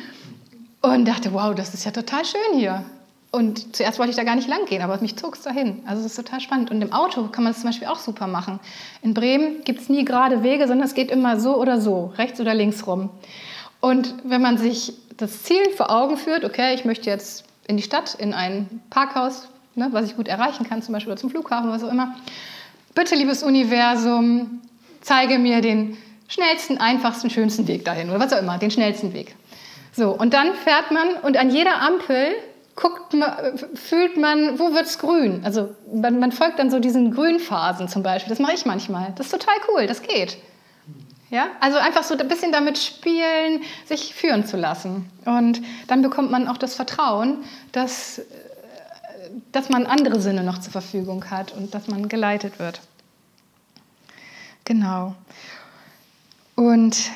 Und 0.81 1.05
dachte, 1.05 1.33
wow, 1.33 1.53
das 1.53 1.73
ist 1.73 1.83
ja 1.83 1.91
total 1.91 2.23
schön 2.23 2.57
hier. 2.57 2.85
Und 3.31 3.75
zuerst 3.75 3.99
wollte 3.99 4.09
ich 4.09 4.15
da 4.15 4.23
gar 4.23 4.35
nicht 4.35 4.47
lang 4.47 4.65
gehen, 4.65 4.81
aber 4.81 4.99
mich 5.01 5.15
zog 5.15 5.35
es 5.35 5.43
dahin. 5.43 5.83
Also 5.85 6.03
es 6.03 6.07
ist 6.07 6.15
total 6.15 6.39
spannend. 6.39 6.71
Und 6.71 6.81
im 6.81 6.91
Auto 6.91 7.27
kann 7.27 7.43
man 7.43 7.51
es 7.51 7.59
zum 7.59 7.69
Beispiel 7.69 7.87
auch 7.87 7.99
super 7.99 8.25
machen. 8.25 8.59
In 9.03 9.13
Bremen 9.13 9.63
gibt 9.63 9.81
es 9.81 9.89
nie 9.89 10.03
gerade 10.03 10.41
Wege, 10.41 10.67
sondern 10.67 10.87
es 10.87 10.95
geht 10.95 11.11
immer 11.11 11.39
so 11.39 11.55
oder 11.57 11.79
so, 11.79 12.11
rechts 12.17 12.41
oder 12.41 12.55
links 12.55 12.87
rum. 12.87 13.11
Und 13.81 14.15
wenn 14.23 14.41
man 14.41 14.57
sich 14.57 14.93
das 15.17 15.43
Ziel 15.43 15.69
vor 15.75 15.91
Augen 15.91 16.17
führt, 16.17 16.43
okay, 16.43 16.73
ich 16.73 16.85
möchte 16.85 17.09
jetzt 17.09 17.45
in 17.67 17.77
die 17.77 17.83
Stadt, 17.83 18.15
in 18.15 18.33
ein 18.33 18.81
Parkhaus, 18.89 19.47
ne, 19.75 19.89
was 19.91 20.07
ich 20.07 20.15
gut 20.15 20.27
erreichen 20.27 20.67
kann, 20.67 20.81
zum 20.81 20.93
Beispiel 20.93 21.11
oder 21.11 21.21
zum 21.21 21.29
Flughafen, 21.29 21.69
was 21.69 21.83
auch 21.83 21.91
immer, 21.91 22.15
bitte, 22.95 23.15
liebes 23.15 23.43
Universum, 23.43 24.61
zeige 25.01 25.37
mir 25.37 25.61
den 25.61 25.97
schnellsten, 26.27 26.79
einfachsten, 26.79 27.29
schönsten 27.29 27.67
Weg 27.67 27.85
dahin 27.85 28.09
oder 28.09 28.19
was 28.19 28.33
auch 28.33 28.39
immer, 28.39 28.57
den 28.57 28.71
schnellsten 28.71 29.13
Weg. 29.13 29.35
So, 29.91 30.11
und 30.11 30.33
dann 30.33 30.53
fährt 30.55 30.91
man 30.91 31.13
und 31.23 31.37
an 31.37 31.49
jeder 31.49 31.81
Ampel 31.81 32.33
guckt 32.79 33.13
man, 33.13 33.57
fühlt 33.75 34.17
man, 34.17 34.57
wo 34.57 34.73
wird 34.73 34.85
es 34.85 34.99
grün? 34.99 35.41
Also 35.43 35.75
man, 35.93 36.19
man, 36.19 36.31
folgt 36.31 36.59
dann 36.59 36.71
so 36.71 36.79
diesen 36.79 37.11
Grünphasen 37.11 37.89
zum 37.89 38.03
Beispiel. 38.03 38.29
Das 38.29 38.39
mache 38.39 38.53
ich 38.53 38.65
manchmal. 38.65 39.11
Das 39.17 39.27
ist 39.27 39.31
total 39.31 39.55
cool, 39.67 39.85
das 39.85 40.01
geht. 40.01 40.37
Ja? 41.29 41.47
Also 41.59 41.77
einfach 41.77 42.03
so 42.03 42.17
ein 42.17 42.27
bisschen 42.27 42.51
damit 42.51 42.77
spielen, 42.77 43.61
sich 43.85 44.15
führen 44.15 44.45
zu 44.45 44.55
lassen. 44.55 45.09
Und 45.25 45.61
dann 45.87 46.01
bekommt 46.01 46.31
man 46.31 46.47
auch 46.47 46.57
das 46.57 46.75
Vertrauen, 46.75 47.43
dass 47.73 48.21
dass 49.51 49.69
man 49.69 49.85
andere 49.85 50.21
Sinne 50.21 50.43
noch 50.43 50.59
zur 50.59 50.71
Verfügung 50.71 51.29
hat 51.29 51.51
und 51.51 51.73
dass 51.73 51.87
man 51.87 52.09
geleitet 52.09 52.59
wird. 52.59 52.81
Genau. 54.65 55.15
Und 56.55 57.11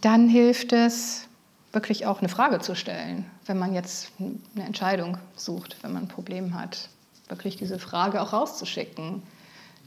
dann 0.00 0.28
hilft 0.28 0.72
es, 0.72 1.26
wirklich 1.72 2.06
auch 2.06 2.18
eine 2.18 2.28
Frage 2.28 2.58
zu 2.60 2.74
stellen, 2.74 3.30
wenn 3.50 3.58
man 3.58 3.74
jetzt 3.74 4.12
eine 4.54 4.64
Entscheidung 4.64 5.18
sucht, 5.34 5.76
wenn 5.82 5.92
man 5.92 6.04
ein 6.04 6.08
Problem 6.08 6.54
hat. 6.54 6.88
Wirklich 7.26 7.56
diese 7.56 7.80
Frage 7.80 8.22
auch 8.22 8.32
rauszuschicken. 8.32 9.24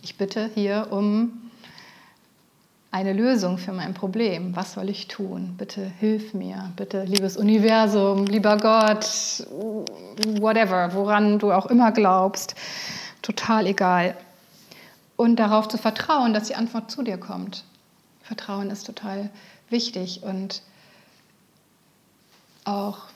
Ich 0.02 0.18
bitte 0.18 0.52
hier 0.54 0.88
um 0.92 1.50
eine 2.92 3.14
Lösung 3.14 3.58
für 3.58 3.72
mein 3.72 3.94
Problem. 3.94 4.54
Was 4.54 4.74
soll 4.74 4.90
ich 4.90 5.08
tun? 5.08 5.56
Bitte 5.58 5.82
hilf 6.02 6.34
mir. 6.34 6.74
Bitte, 6.76 7.06
liebes 7.06 7.38
Universum, 7.38 8.26
lieber 8.26 8.58
Gott, 8.58 9.48
whatever, 10.42 10.94
woran 10.94 11.40
du 11.40 11.54
auch 11.54 11.68
immer 11.68 11.94
glaubst. 11.94 12.56
Total 13.22 13.66
egal. 13.66 14.18
Und 15.16 15.38
darauf 15.38 15.70
zu 15.70 15.78
vertrauen, 15.78 16.34
dass 16.34 16.50
die 16.50 16.56
Antwort 16.56 16.92
zu 16.92 17.02
dir 17.02 17.18
kommt. 17.18 17.64
Vertrauen 18.24 18.70
ist 18.72 18.86
total 18.86 19.30
wichtig 19.70 20.22
und 20.22 20.64
auch 22.66 23.13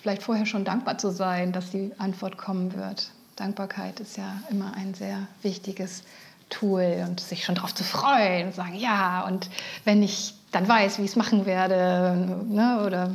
vielleicht 0.00 0.22
vorher 0.22 0.46
schon 0.46 0.64
dankbar 0.64 0.98
zu 0.98 1.10
sein, 1.10 1.52
dass 1.52 1.70
die 1.70 1.92
Antwort 1.98 2.38
kommen 2.38 2.74
wird. 2.74 3.10
Dankbarkeit 3.36 4.00
ist 4.00 4.16
ja 4.16 4.40
immer 4.50 4.74
ein 4.74 4.94
sehr 4.94 5.26
wichtiges 5.42 6.02
Tool 6.48 7.04
und 7.08 7.20
sich 7.20 7.44
schon 7.44 7.54
darauf 7.54 7.74
zu 7.74 7.84
freuen 7.84 8.48
und 8.48 8.54
sagen, 8.54 8.74
ja, 8.74 9.22
und 9.26 9.48
wenn 9.84 10.02
ich 10.02 10.34
dann 10.50 10.66
weiß, 10.68 10.98
wie 10.98 11.02
ich 11.02 11.10
es 11.10 11.16
machen 11.16 11.46
werde, 11.46 12.44
ne, 12.48 12.82
oder 12.84 13.14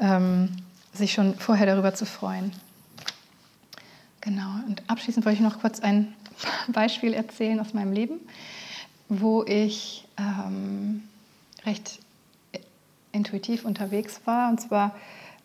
ähm, 0.00 0.50
sich 0.92 1.12
schon 1.12 1.36
vorher 1.36 1.66
darüber 1.66 1.94
zu 1.94 2.04
freuen. 2.04 2.52
Genau, 4.20 4.50
und 4.66 4.82
abschließend 4.88 5.24
wollte 5.24 5.38
ich 5.38 5.44
noch 5.44 5.60
kurz 5.60 5.80
ein 5.80 6.12
Beispiel 6.68 7.14
erzählen 7.14 7.60
aus 7.60 7.72
meinem 7.72 7.92
Leben, 7.92 8.20
wo 9.08 9.44
ich 9.44 10.06
ähm, 10.18 11.04
recht 11.64 12.00
intuitiv 13.12 13.64
unterwegs 13.64 14.20
war. 14.24 14.50
Und 14.50 14.60
zwar 14.60 14.94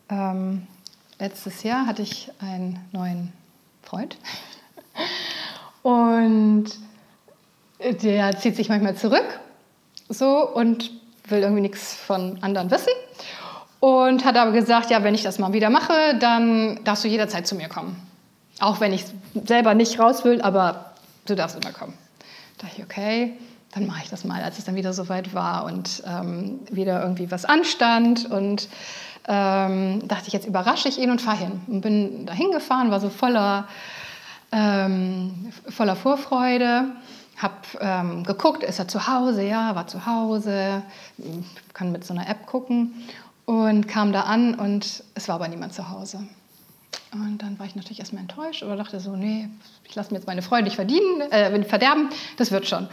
ähm, 0.08 0.66
letztes 1.18 1.62
Jahr 1.62 1.86
hatte 1.86 2.02
ich 2.02 2.30
einen 2.40 2.78
neuen 2.92 3.32
Freund. 3.82 4.16
Und 5.82 6.66
der 7.80 8.36
zieht 8.38 8.56
sich 8.56 8.68
manchmal 8.68 8.96
zurück 8.96 9.40
so 10.08 10.48
und 10.48 10.90
will 11.28 11.40
irgendwie 11.40 11.62
nichts 11.62 11.94
von 11.94 12.42
anderen 12.42 12.70
wissen. 12.70 12.92
Und 13.80 14.24
hat 14.24 14.36
aber 14.36 14.52
gesagt, 14.52 14.90
ja, 14.90 15.02
wenn 15.04 15.14
ich 15.14 15.22
das 15.22 15.38
mal 15.38 15.52
wieder 15.52 15.70
mache, 15.70 16.16
dann 16.18 16.82
darfst 16.84 17.04
du 17.04 17.08
jederzeit 17.08 17.46
zu 17.46 17.54
mir 17.54 17.68
kommen. 17.68 17.96
Auch 18.58 18.80
wenn 18.80 18.92
ich 18.92 19.04
selber 19.44 19.74
nicht 19.74 19.98
raus 19.98 20.24
will, 20.24 20.40
aber 20.40 20.92
du 21.26 21.34
darfst 21.34 21.62
immer 21.62 21.72
kommen. 21.72 21.94
Da 22.58 22.66
dachte 22.66 22.80
ich, 22.80 22.84
okay, 22.84 23.36
dann 23.74 23.86
mache 23.86 24.02
ich 24.04 24.08
das 24.08 24.24
mal, 24.24 24.42
als 24.42 24.58
es 24.58 24.64
dann 24.64 24.76
wieder 24.76 24.94
soweit 24.94 25.34
war 25.34 25.64
und 25.64 26.02
ähm, 26.06 26.60
wieder 26.70 27.02
irgendwie 27.02 27.30
was 27.30 27.44
anstand. 27.44 28.30
Und 28.30 28.68
ähm, 29.28 30.06
dachte 30.06 30.28
ich, 30.28 30.32
jetzt 30.32 30.46
überrasche 30.46 30.88
ich 30.88 30.98
ihn 30.98 31.10
und 31.10 31.20
fahre 31.20 31.38
hin. 31.38 31.60
Und 31.66 31.80
bin 31.80 32.26
da 32.26 32.32
hingefahren, 32.32 32.90
war 32.90 33.00
so 33.00 33.10
voller, 33.10 33.66
ähm, 34.52 35.52
voller 35.68 35.96
Vorfreude. 35.96 36.92
Hab 37.36 37.66
ähm, 37.80 38.24
geguckt, 38.24 38.62
ist 38.62 38.78
er 38.78 38.88
zu 38.88 39.06
Hause? 39.08 39.42
Ja, 39.42 39.74
war 39.74 39.86
zu 39.86 40.06
Hause. 40.06 40.82
Kann 41.74 41.92
mit 41.92 42.04
so 42.04 42.14
einer 42.14 42.28
App 42.28 42.46
gucken. 42.46 42.94
Und 43.44 43.86
kam 43.88 44.12
da 44.12 44.22
an 44.22 44.54
und 44.54 45.04
es 45.14 45.28
war 45.28 45.36
aber 45.36 45.48
niemand 45.48 45.72
zu 45.72 45.90
Hause. 45.90 46.26
Und 47.12 47.42
dann 47.42 47.58
war 47.58 47.66
ich 47.66 47.76
natürlich 47.76 48.00
erstmal 48.00 48.22
enttäuscht, 48.22 48.62
aber 48.62 48.76
dachte 48.76 48.98
so, 49.00 49.14
nee, 49.14 49.48
ich 49.84 49.94
lasse 49.94 50.12
mir 50.12 50.18
jetzt 50.18 50.26
meine 50.26 50.42
Freunde 50.42 50.64
nicht 50.64 50.74
verdienen, 50.74 51.20
äh, 51.30 51.62
verderben, 51.62 52.08
das 52.36 52.50
wird 52.50 52.66
schon. 52.66 52.88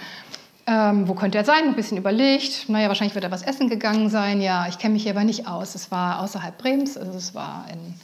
Ähm, 0.66 1.08
wo 1.08 1.14
könnte 1.14 1.38
er 1.38 1.44
sein? 1.44 1.66
Ein 1.66 1.76
bisschen 1.76 1.98
überlegt. 1.98 2.70
Naja, 2.70 2.88
wahrscheinlich 2.88 3.16
wird 3.16 3.26
er 3.26 3.32
was 3.32 3.42
essen 3.42 3.70
gegangen 3.70 4.10
sein. 4.10 4.42
Ja, 4.42 4.68
ich 4.68 4.78
kenne 4.78 4.94
mich 4.94 5.04
hier 5.04 5.12
aber 5.12 5.26
nicht 5.26 5.48
aus. 5.48 5.76
Es 5.76 5.92
war 5.92 6.22
außerhalb 6.22 6.58
Brems, 6.58 6.98
also 6.98 7.12
es 7.18 7.36
war 7.36 7.66
in 7.72 7.96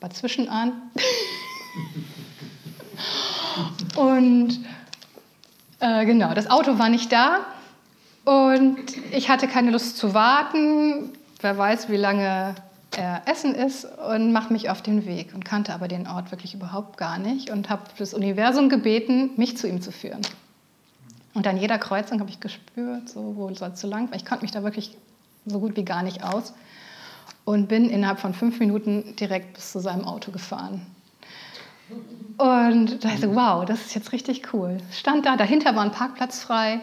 Bad 0.00 0.14
Zwischenahn. 0.14 0.72
und 3.96 4.60
äh, 5.80 6.04
genau, 6.04 6.34
das 6.34 6.50
Auto 6.50 6.78
war 6.78 6.90
nicht 6.90 7.10
da. 7.12 7.46
Und 8.24 8.78
ich 9.12 9.30
hatte 9.30 9.48
keine 9.48 9.70
Lust 9.70 9.96
zu 9.96 10.12
warten. 10.12 11.12
Wer 11.40 11.56
weiß, 11.56 11.88
wie 11.88 11.96
lange 11.96 12.54
er 12.96 13.22
essen 13.26 13.54
ist 13.54 13.84
und 13.84 14.32
mache 14.32 14.52
mich 14.52 14.68
auf 14.68 14.82
den 14.82 15.06
Weg 15.06 15.34
und 15.34 15.44
kannte 15.44 15.72
aber 15.72 15.88
den 15.88 16.06
Ort 16.06 16.30
wirklich 16.30 16.54
überhaupt 16.54 16.96
gar 16.96 17.18
nicht 17.18 17.50
und 17.50 17.70
habe 17.70 17.82
das 17.98 18.14
Universum 18.14 18.68
gebeten, 18.68 19.30
mich 19.36 19.56
zu 19.56 19.68
ihm 19.68 19.80
zu 19.80 19.92
führen. 19.92 20.22
Und 21.36 21.46
an 21.46 21.58
jeder 21.58 21.78
Kreuzung 21.78 22.18
habe 22.20 22.30
ich 22.30 22.40
gespürt, 22.40 23.10
so, 23.10 23.36
wo 23.36 23.52
soll 23.52 23.68
es 23.68 23.80
so 23.82 23.88
lang? 23.88 24.08
Ich 24.14 24.24
konnte 24.24 24.42
mich 24.42 24.52
da 24.52 24.62
wirklich 24.62 24.96
so 25.44 25.60
gut 25.60 25.76
wie 25.76 25.84
gar 25.84 26.02
nicht 26.02 26.24
aus 26.24 26.54
und 27.44 27.68
bin 27.68 27.90
innerhalb 27.90 28.20
von 28.20 28.32
fünf 28.32 28.58
Minuten 28.58 29.14
direkt 29.16 29.52
bis 29.52 29.70
zu 29.70 29.78
seinem 29.78 30.06
Auto 30.06 30.32
gefahren. 30.32 30.80
Und 32.38 33.04
da 33.04 33.10
ich, 33.10 33.22
wow, 33.26 33.66
das 33.66 33.82
ist 33.82 33.94
jetzt 33.94 34.12
richtig 34.12 34.54
cool. 34.54 34.78
Stand 34.90 35.26
da, 35.26 35.36
dahinter 35.36 35.76
war 35.76 35.84
ein 35.84 35.92
Parkplatz 35.92 36.40
frei, 36.40 36.80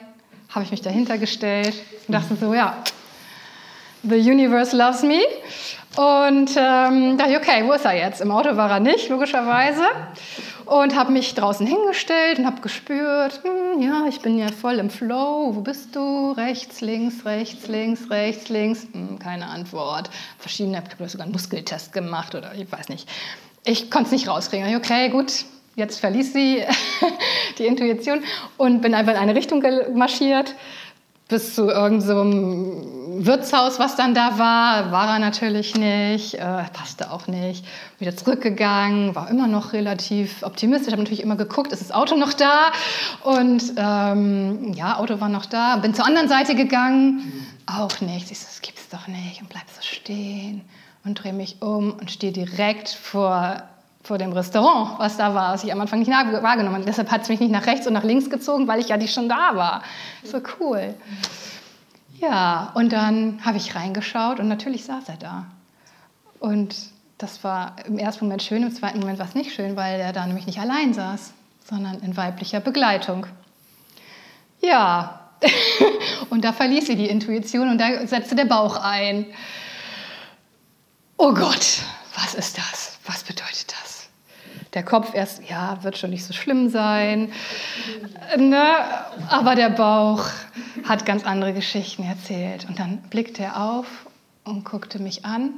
habe 0.49 0.63
ich 0.63 0.69
mich 0.69 0.83
dahinter 0.83 1.17
gestellt 1.17 1.73
und 2.07 2.13
dachte 2.13 2.35
so, 2.35 2.53
ja, 2.53 2.77
the 4.03 4.17
universe 4.17 4.77
loves 4.77 5.01
me. 5.01 5.21
Und 5.95 6.49
ähm, 6.58 7.17
dachte 7.17 7.32
ich, 7.32 7.38
okay, 7.38 7.63
wo 7.65 7.73
ist 7.73 7.86
er 7.86 7.95
jetzt? 7.95 8.21
Im 8.21 8.32
Auto 8.32 8.56
war 8.58 8.71
er 8.71 8.79
nicht, 8.79 9.10
logischerweise 9.10 9.84
und 10.65 10.95
habe 10.95 11.12
mich 11.12 11.36
draußen 11.36 11.67
hingestellt 11.67 12.39
und 12.39 12.45
habe 12.45 12.62
gespürt, 12.62 13.41
hm, 13.43 13.82
ja, 13.82 14.06
ich 14.08 14.21
bin 14.21 14.38
ja 14.38 14.47
voll 14.51 14.79
im 14.79 14.89
Flow. 14.89 15.51
Wo 15.53 15.62
bist 15.62 15.95
du? 15.95 16.32
Rechts, 16.32 16.82
links, 16.82 17.25
rechts, 17.25 17.67
links, 17.67 18.10
rechts, 18.10 18.49
links. 18.49 18.88
Hm, 18.91 19.19
keine 19.19 19.47
Antwort. 19.47 20.10
Verschiedene, 20.39 20.82
ich 20.84 20.99
habe 20.99 21.10
sogar 21.10 21.25
einen 21.25 21.34
Muskeltest 21.34 21.93
gemacht 21.93 22.36
oder 22.36 22.53
ich 22.56 22.71
weiß 22.71 22.89
nicht. 22.89 23.10
Ich 23.65 23.91
konnte 23.91 24.08
es 24.08 24.12
nicht 24.12 24.27
rauskriegen. 24.27 24.75
Okay, 24.75 25.10
gut, 25.10 25.45
jetzt 25.75 25.99
verließ 25.99 26.34
sie 26.34 26.63
die 27.58 27.65
Intuition 27.65 28.23
und 28.58 28.82
bin 28.82 28.93
einfach 28.93 29.13
in 29.13 29.19
eine 29.19 29.36
Richtung 29.36 29.63
marschiert 29.95 30.56
bis 31.33 31.55
zu 31.55 31.67
irgendeinem 31.67 32.83
so 33.17 33.25
Wirtshaus, 33.25 33.79
was 33.79 33.95
dann 33.95 34.13
da 34.13 34.37
war. 34.37 34.91
War 34.91 35.15
er 35.15 35.19
natürlich 35.19 35.75
nicht, 35.75 36.35
äh, 36.35 36.63
passte 36.71 37.09
auch 37.09 37.25
nicht. 37.25 37.65
Wieder 37.97 38.15
zurückgegangen, 38.15 39.15
war 39.15 39.31
immer 39.31 39.47
noch 39.47 39.73
relativ 39.73 40.43
optimistisch. 40.43 40.91
Habe 40.91 41.01
natürlich 41.01 41.23
immer 41.23 41.35
geguckt, 41.35 41.71
ist 41.71 41.81
das 41.81 41.91
Auto 41.91 42.15
noch 42.15 42.33
da? 42.33 42.71
Und 43.23 43.63
ähm, 43.77 44.73
ja, 44.75 44.99
Auto 44.99 45.19
war 45.21 45.29
noch 45.29 45.47
da. 45.47 45.77
Bin 45.77 45.95
zur 45.95 46.05
anderen 46.05 46.29
Seite 46.29 46.53
gegangen, 46.53 47.47
auch 47.65 47.99
nichts. 48.01 48.29
Ich 48.29 48.39
so, 48.39 48.45
das 48.45 48.61
gibt's 48.61 48.87
doch 48.89 49.07
nicht. 49.07 49.41
Und 49.41 49.49
bleib 49.49 49.63
so 49.75 49.81
stehen 49.81 50.61
und 51.03 51.15
drehe 51.15 51.33
mich 51.33 51.63
um 51.63 51.93
und 51.93 52.11
stehe 52.11 52.31
direkt 52.31 52.89
vor 52.89 53.63
vor 54.03 54.17
dem 54.17 54.33
Restaurant, 54.33 54.99
was 54.99 55.15
da 55.17 55.33
war, 55.33 55.53
was 55.53 55.63
ich 55.63 55.71
am 55.71 55.79
Anfang 55.79 55.99
nicht 55.99 56.11
wahrgenommen 56.11 56.75
habe. 56.75 56.85
Deshalb 56.85 57.09
hat 57.09 57.21
es 57.21 57.29
mich 57.29 57.39
nicht 57.39 57.51
nach 57.51 57.65
rechts 57.65 57.87
und 57.87 57.93
nach 57.93 58.03
links 58.03 58.29
gezogen, 58.29 58.67
weil 58.67 58.79
ich 58.79 58.89
ja 58.89 58.97
nicht 58.97 59.13
schon 59.13 59.29
da 59.29 59.55
war. 59.55 59.81
So 60.23 60.41
cool. 60.59 60.93
Ja, 62.19 62.71
und 62.75 62.91
dann 62.91 63.39
habe 63.45 63.57
ich 63.57 63.75
reingeschaut 63.75 64.39
und 64.39 64.49
natürlich 64.49 64.83
saß 64.83 65.07
er 65.07 65.17
da. 65.17 65.45
Und 66.39 66.75
das 67.17 67.43
war 67.43 67.77
im 67.85 67.97
ersten 67.97 68.25
Moment 68.25 68.43
schön, 68.43 68.63
im 68.63 68.73
zweiten 68.73 68.99
Moment 68.99 69.19
war 69.19 69.25
es 69.25 69.35
nicht 69.35 69.53
schön, 69.53 69.77
weil 69.77 69.99
er 69.99 70.11
da 70.11 70.25
nämlich 70.25 70.45
nicht 70.45 70.59
allein 70.59 70.93
saß, 70.93 71.31
sondern 71.69 71.99
in 71.99 72.17
weiblicher 72.17 72.59
Begleitung. 72.59 73.25
Ja, 74.61 75.29
und 76.29 76.43
da 76.43 76.51
verließ 76.51 76.87
sie 76.87 76.95
die 76.95 77.07
Intuition 77.07 77.69
und 77.69 77.77
da 77.77 78.05
setzte 78.05 78.35
der 78.35 78.45
Bauch 78.45 78.77
ein. 78.77 79.25
Oh 81.17 81.33
Gott, 81.33 81.79
was 82.15 82.35
ist 82.35 82.57
das? 82.57 82.97
Was 83.05 83.23
bedeutet 83.23 83.71
das? 83.71 83.82
Der 84.73 84.83
Kopf 84.83 85.13
erst, 85.13 85.47
ja, 85.49 85.83
wird 85.83 85.97
schon 85.97 86.09
nicht 86.09 86.25
so 86.25 86.33
schlimm 86.33 86.69
sein. 86.69 87.31
Ne? 88.38 88.65
Aber 89.29 89.55
der 89.55 89.69
Bauch 89.69 90.25
hat 90.83 91.05
ganz 91.05 91.25
andere 91.25 91.53
Geschichten 91.53 92.03
erzählt. 92.03 92.65
Und 92.67 92.79
dann 92.79 92.97
blickte 93.09 93.43
er 93.43 93.63
auf 93.63 93.86
und 94.43 94.65
guckte 94.65 94.99
mich 94.99 95.25
an 95.25 95.51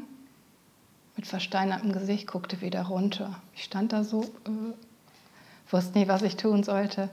mit 1.16 1.28
versteinertem 1.28 1.94
Gesicht, 1.94 2.28
guckte 2.28 2.60
wieder 2.62 2.84
runter. 2.84 3.40
Ich 3.56 3.64
stand 3.64 3.94
da 3.94 4.04
so, 4.04 4.24
äh, 4.24 5.72
wusste 5.72 5.98
nie, 5.98 6.08
was 6.10 6.22
ich 6.22 6.36
tun 6.36 6.64
sollte. 6.64 7.10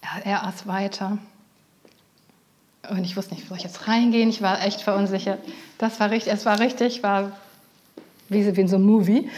Er, 0.00 0.26
er 0.26 0.46
aß 0.46 0.66
weiter. 0.66 1.18
Und 2.88 3.04
ich 3.04 3.16
wusste 3.16 3.34
nicht, 3.34 3.48
soll 3.48 3.58
ich 3.58 3.64
jetzt 3.64 3.86
reingehen? 3.86 4.30
Ich 4.30 4.40
war 4.40 4.62
echt 4.62 4.80
verunsichert. 4.80 5.40
Das 5.76 6.00
war 6.00 6.10
richtig, 6.10 6.32
es 6.32 6.46
war 6.46 6.58
richtig, 6.58 7.02
war 7.02 7.32
wie, 8.28 8.56
wie 8.56 8.60
in 8.60 8.68
so 8.68 8.76
einem 8.76 8.86
Movie. 8.86 9.30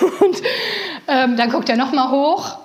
Und 0.20 0.42
ähm, 1.08 1.36
dann 1.36 1.50
guckt 1.50 1.68
er 1.68 1.76
nochmal 1.76 2.10
hoch 2.10 2.58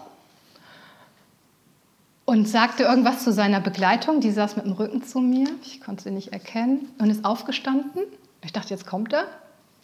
und 2.26 2.48
sagte 2.48 2.84
irgendwas 2.84 3.24
zu 3.24 3.34
seiner 3.34 3.60
Begleitung. 3.60 4.22
Die 4.22 4.32
saß 4.32 4.56
mit 4.56 4.66
dem 4.66 4.74
Rücken 4.74 5.04
zu 5.04 5.20
mir. 5.20 5.48
Ich 5.64 5.82
konnte 5.82 6.04
sie 6.04 6.12
nicht 6.12 6.32
erkennen 6.32 6.92
und 7.00 7.10
ist 7.10 7.26
aufgestanden. 7.26 8.04
Ich 8.44 8.54
dachte, 8.54 8.70
jetzt 8.70 8.86
kommt 8.86 9.14
er 9.14 9.26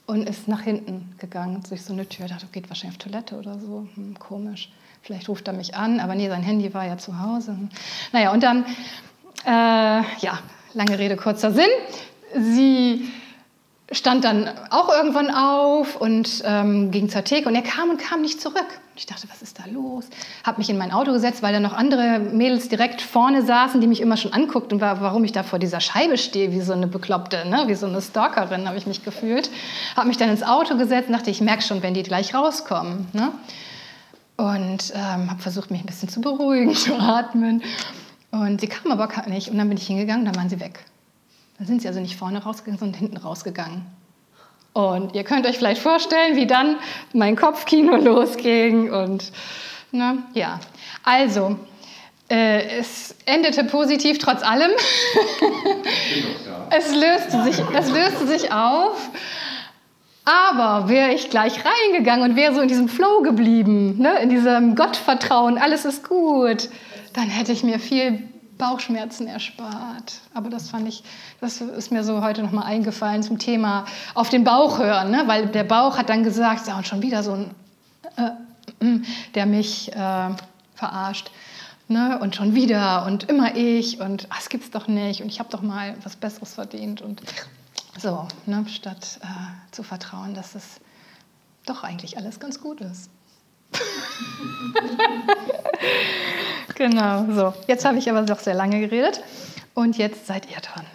und 0.05 0.29
ist 0.29 0.47
nach 0.47 0.61
hinten 0.61 1.15
gegangen 1.17 1.63
durch 1.67 1.83
so 1.83 1.93
eine 1.93 2.07
Tür. 2.07 2.25
Ich 2.25 2.31
dachte, 2.31 2.45
geht 2.51 2.69
wahrscheinlich 2.69 2.99
auf 2.99 3.03
Toilette 3.03 3.37
oder 3.37 3.59
so. 3.59 3.87
Hm, 3.95 4.19
komisch. 4.19 4.69
Vielleicht 5.01 5.29
ruft 5.29 5.47
er 5.47 5.53
mich 5.53 5.75
an, 5.75 5.99
aber 5.99 6.15
nee, 6.15 6.29
sein 6.29 6.43
Handy 6.43 6.73
war 6.73 6.85
ja 6.85 6.97
zu 6.97 7.19
Hause. 7.19 7.57
Naja, 8.11 8.31
und 8.31 8.43
dann, 8.43 8.65
äh, 9.45 10.03
ja, 10.19 10.39
lange 10.73 10.97
Rede, 10.97 11.15
kurzer 11.15 11.51
Sinn. 11.51 11.69
Sie 12.35 13.11
stand 13.91 14.23
dann 14.23 14.49
auch 14.71 14.89
irgendwann 14.89 15.29
auf 15.29 15.95
und 15.95 16.41
ähm, 16.43 16.89
ging 16.89 17.07
zur 17.07 17.23
Theke 17.23 17.47
und 17.47 17.55
er 17.55 17.61
kam 17.61 17.91
und 17.91 17.99
kam 17.99 18.21
nicht 18.21 18.41
zurück. 18.41 18.65
Ich 18.95 19.05
dachte, 19.05 19.27
was 19.29 19.41
ist 19.41 19.59
da 19.59 19.63
los? 19.71 20.05
Habe 20.43 20.57
mich 20.57 20.69
in 20.69 20.77
mein 20.77 20.91
Auto 20.91 21.11
gesetzt, 21.11 21.43
weil 21.43 21.53
da 21.53 21.59
noch 21.59 21.73
andere 21.73 22.17
Mädels 22.19 22.67
direkt 22.67 23.01
vorne 23.01 23.43
saßen, 23.43 23.81
die 23.81 23.87
mich 23.87 24.01
immer 24.01 24.17
schon 24.17 24.33
anguckten, 24.33 24.81
warum 24.81 25.23
ich 25.23 25.33
da 25.33 25.43
vor 25.43 25.59
dieser 25.59 25.81
Scheibe 25.81 26.17
stehe, 26.17 26.51
wie 26.51 26.61
so 26.61 26.73
eine 26.73 26.87
Bekloppte, 26.87 27.47
ne? 27.47 27.65
wie 27.67 27.75
so 27.75 27.85
eine 27.85 28.01
Stalkerin 28.01 28.67
habe 28.67 28.77
ich 28.77 28.87
mich 28.87 29.03
gefühlt. 29.03 29.51
Habe 29.95 30.07
mich 30.07 30.17
dann 30.17 30.29
ins 30.29 30.43
Auto 30.43 30.77
gesetzt 30.77 31.09
und 31.09 31.13
dachte, 31.13 31.29
ich 31.29 31.41
merke 31.41 31.61
schon, 31.61 31.83
wenn 31.83 31.93
die 31.93 32.03
gleich 32.03 32.33
rauskommen. 32.33 33.07
Ne? 33.13 33.31
Und 34.37 34.93
ähm, 34.95 35.29
habe 35.29 35.41
versucht, 35.41 35.69
mich 35.69 35.81
ein 35.81 35.85
bisschen 35.85 36.09
zu 36.09 36.21
beruhigen, 36.21 36.73
zu 36.75 36.97
atmen. 36.97 37.61
Und 38.31 38.61
sie 38.61 38.67
kam 38.67 38.91
aber 38.91 39.09
nicht. 39.27 39.49
Und 39.49 39.57
dann 39.57 39.69
bin 39.69 39.77
ich 39.77 39.87
hingegangen, 39.87 40.25
dann 40.25 40.35
waren 40.35 40.49
sie 40.49 40.59
weg. 40.59 40.79
Da 41.57 41.65
sind 41.65 41.81
sie 41.81 41.87
also 41.87 41.99
nicht 42.01 42.17
vorne 42.17 42.43
rausgegangen, 42.43 42.79
sondern 42.79 42.99
hinten 42.99 43.17
rausgegangen. 43.17 43.85
Und 44.73 45.15
ihr 45.15 45.23
könnt 45.23 45.45
euch 45.45 45.57
vielleicht 45.57 45.81
vorstellen, 45.81 46.35
wie 46.35 46.47
dann 46.47 46.77
mein 47.13 47.37
Kopfkino 47.37 47.95
losging. 47.95 48.91
Und 48.91 49.31
ne, 49.91 50.23
ja, 50.33 50.59
also, 51.03 51.57
äh, 52.29 52.79
es 52.79 53.15
endete 53.25 53.63
positiv 53.63 54.17
trotz 54.17 54.43
allem. 54.43 54.71
es, 56.71 56.93
löste 56.93 57.43
sich, 57.43 57.63
es 57.73 57.89
löste 57.89 58.27
sich 58.27 58.51
auf. 58.51 59.09
Aber 60.25 60.89
wäre 60.89 61.13
ich 61.13 61.29
gleich 61.29 61.59
reingegangen 61.63 62.31
und 62.31 62.35
wäre 62.35 62.53
so 62.53 62.59
in 62.59 62.67
diesem 62.67 62.89
Flow 62.89 63.21
geblieben, 63.21 63.99
ne, 63.99 64.17
in 64.19 64.29
diesem 64.29 64.75
Gottvertrauen, 64.75 65.57
alles 65.57 65.85
ist 65.85 66.09
gut, 66.09 66.67
dann 67.13 67.29
hätte 67.29 67.51
ich 67.51 67.63
mir 67.63 67.79
viel 67.79 68.27
Bauchschmerzen 68.57 69.27
erspart. 69.27 70.21
Aber 70.33 70.49
das 70.49 70.69
fand 70.69 70.87
ich, 70.87 71.03
das 71.41 71.61
ist 71.61 71.91
mir 71.91 72.03
so 72.03 72.21
heute 72.21 72.43
nochmal 72.43 72.65
eingefallen 72.65 73.23
zum 73.23 73.39
Thema 73.39 73.85
auf 74.13 74.29
den 74.29 74.43
Bauch 74.43 74.79
hören, 74.79 75.11
ne? 75.11 75.23
weil 75.27 75.47
der 75.47 75.63
Bauch 75.63 75.97
hat 75.97 76.09
dann 76.09 76.23
gesagt, 76.23 76.67
ja 76.67 76.77
und 76.77 76.87
schon 76.87 77.01
wieder 77.01 77.23
so 77.23 77.33
ein, 77.33 77.51
äh, 78.17 78.85
äh, 78.85 79.01
der 79.33 79.45
mich 79.45 79.91
äh, 79.93 80.29
verarscht. 80.75 81.31
Ne? 81.87 82.17
Und 82.19 82.35
schon 82.35 82.55
wieder 82.55 83.05
und 83.05 83.29
immer 83.29 83.55
ich 83.55 83.99
und 83.99 84.27
ach, 84.29 84.37
das 84.37 84.49
gibt's 84.49 84.71
doch 84.71 84.87
nicht 84.87 85.21
und 85.21 85.27
ich 85.27 85.39
habe 85.39 85.49
doch 85.49 85.61
mal 85.61 85.95
was 86.03 86.15
Besseres 86.15 86.55
verdient 86.55 87.01
und 87.01 87.21
so, 87.99 88.27
ne? 88.45 88.65
statt 88.67 89.19
äh, 89.21 89.71
zu 89.71 89.83
vertrauen, 89.83 90.33
dass 90.33 90.55
es 90.55 90.79
doch 91.65 91.83
eigentlich 91.83 92.17
alles 92.17 92.39
ganz 92.39 92.59
gut 92.59 92.81
ist. 92.81 93.09
genau, 96.75 97.25
so. 97.31 97.53
Jetzt 97.67 97.85
habe 97.85 97.97
ich 97.97 98.09
aber 98.09 98.21
doch 98.23 98.39
sehr 98.39 98.53
lange 98.53 98.79
geredet 98.79 99.21
und 99.73 99.97
jetzt 99.97 100.27
seid 100.27 100.49
ihr 100.49 100.57
dran. 100.57 100.85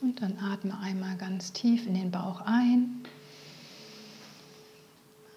Und 0.00 0.22
dann 0.22 0.38
atme 0.38 0.78
einmal 0.80 1.16
ganz 1.16 1.52
tief 1.52 1.86
in 1.86 1.94
den 1.94 2.10
Bauch 2.10 2.40
ein 2.46 3.02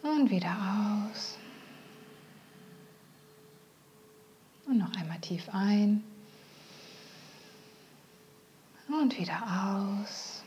und 0.04 0.30
wieder 0.30 0.56
aus. 1.12 1.41
Und 4.72 4.78
noch 4.78 4.96
einmal 4.96 5.20
tief 5.20 5.50
ein 5.52 6.02
und 8.88 9.20
wieder 9.20 9.44
aus. 9.44 10.44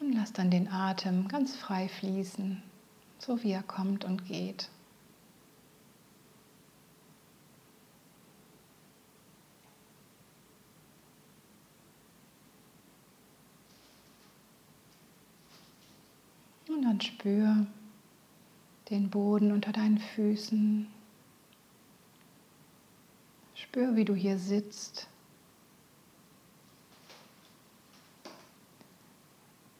Und 0.00 0.12
lass 0.12 0.34
dann 0.34 0.50
den 0.50 0.68
Atem 0.68 1.28
ganz 1.28 1.56
frei 1.56 1.88
fließen, 1.88 2.62
so 3.18 3.42
wie 3.42 3.52
er 3.52 3.62
kommt 3.62 4.04
und 4.04 4.26
geht. 4.26 4.68
Und 16.68 16.82
dann 16.82 17.00
spür, 17.00 17.66
den 18.90 19.08
Boden 19.08 19.52
unter 19.52 19.72
deinen 19.72 19.98
Füßen. 19.98 20.86
Spür, 23.54 23.96
wie 23.96 24.04
du 24.04 24.14
hier 24.14 24.38
sitzt. 24.38 25.08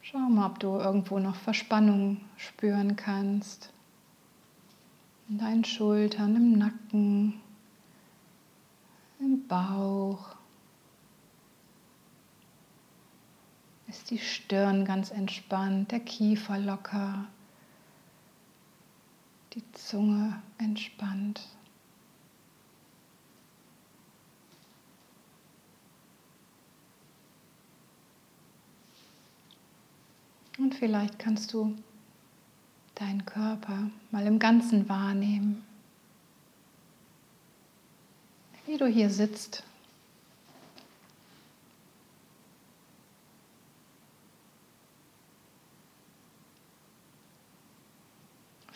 Schau 0.00 0.18
mal, 0.18 0.46
ob 0.46 0.58
du 0.58 0.78
irgendwo 0.78 1.18
noch 1.18 1.36
Verspannung 1.36 2.20
spüren 2.36 2.96
kannst. 2.96 3.72
In 5.28 5.38
deinen 5.38 5.64
Schultern, 5.64 6.36
im 6.36 6.58
Nacken, 6.58 7.40
im 9.18 9.46
Bauch. 9.46 10.36
Ist 13.88 14.10
die 14.10 14.18
Stirn 14.18 14.84
ganz 14.84 15.10
entspannt, 15.10 15.92
der 15.92 16.00
Kiefer 16.00 16.58
locker 16.58 17.26
die 19.54 19.62
Zunge 19.72 20.42
entspannt. 20.58 21.48
Und 30.58 30.74
vielleicht 30.74 31.18
kannst 31.18 31.52
du 31.52 31.76
deinen 32.94 33.26
Körper 33.26 33.90
mal 34.10 34.26
im 34.26 34.38
Ganzen 34.38 34.88
wahrnehmen, 34.88 35.64
wie 38.66 38.76
du 38.76 38.86
hier 38.86 39.10
sitzt 39.10 39.64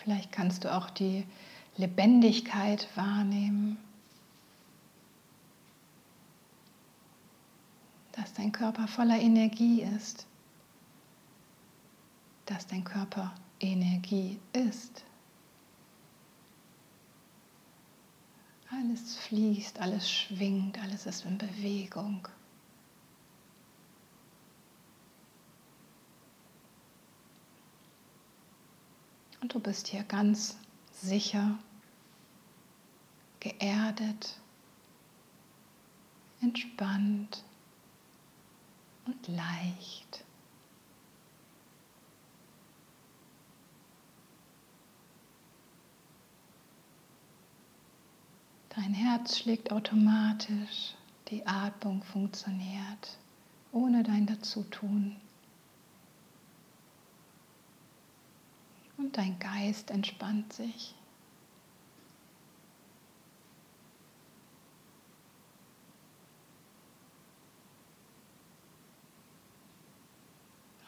Vielleicht 0.02 0.30
kannst 0.30 0.64
du 0.64 0.74
auch 0.74 0.90
die 0.90 1.26
Lebendigkeit 1.76 2.88
wahrnehmen, 2.96 3.78
dass 8.12 8.32
dein 8.32 8.52
Körper 8.52 8.86
voller 8.86 9.18
Energie 9.18 9.82
ist, 9.82 10.26
dass 12.46 12.66
dein 12.66 12.84
Körper 12.84 13.34
Energie 13.60 14.38
ist. 14.52 15.04
Alles 18.70 19.16
fließt, 19.16 19.80
alles 19.80 20.08
schwingt, 20.08 20.80
alles 20.80 21.06
ist 21.06 21.24
in 21.24 21.38
Bewegung. 21.38 22.28
Und 29.40 29.54
du 29.54 29.60
bist 29.60 29.86
hier 29.86 30.02
ganz 30.02 30.56
sicher, 30.92 31.58
geerdet, 33.40 34.38
entspannt 36.40 37.44
und 39.06 39.28
leicht. 39.28 40.24
Dein 48.70 48.94
Herz 48.94 49.38
schlägt 49.38 49.72
automatisch, 49.72 50.94
die 51.30 51.44
Atmung 51.46 52.02
funktioniert, 52.02 53.18
ohne 53.72 54.02
dein 54.02 54.26
Dazutun. 54.26 55.16
Und 58.98 59.16
dein 59.16 59.38
Geist 59.38 59.90
entspannt 59.90 60.52
sich. 60.52 60.94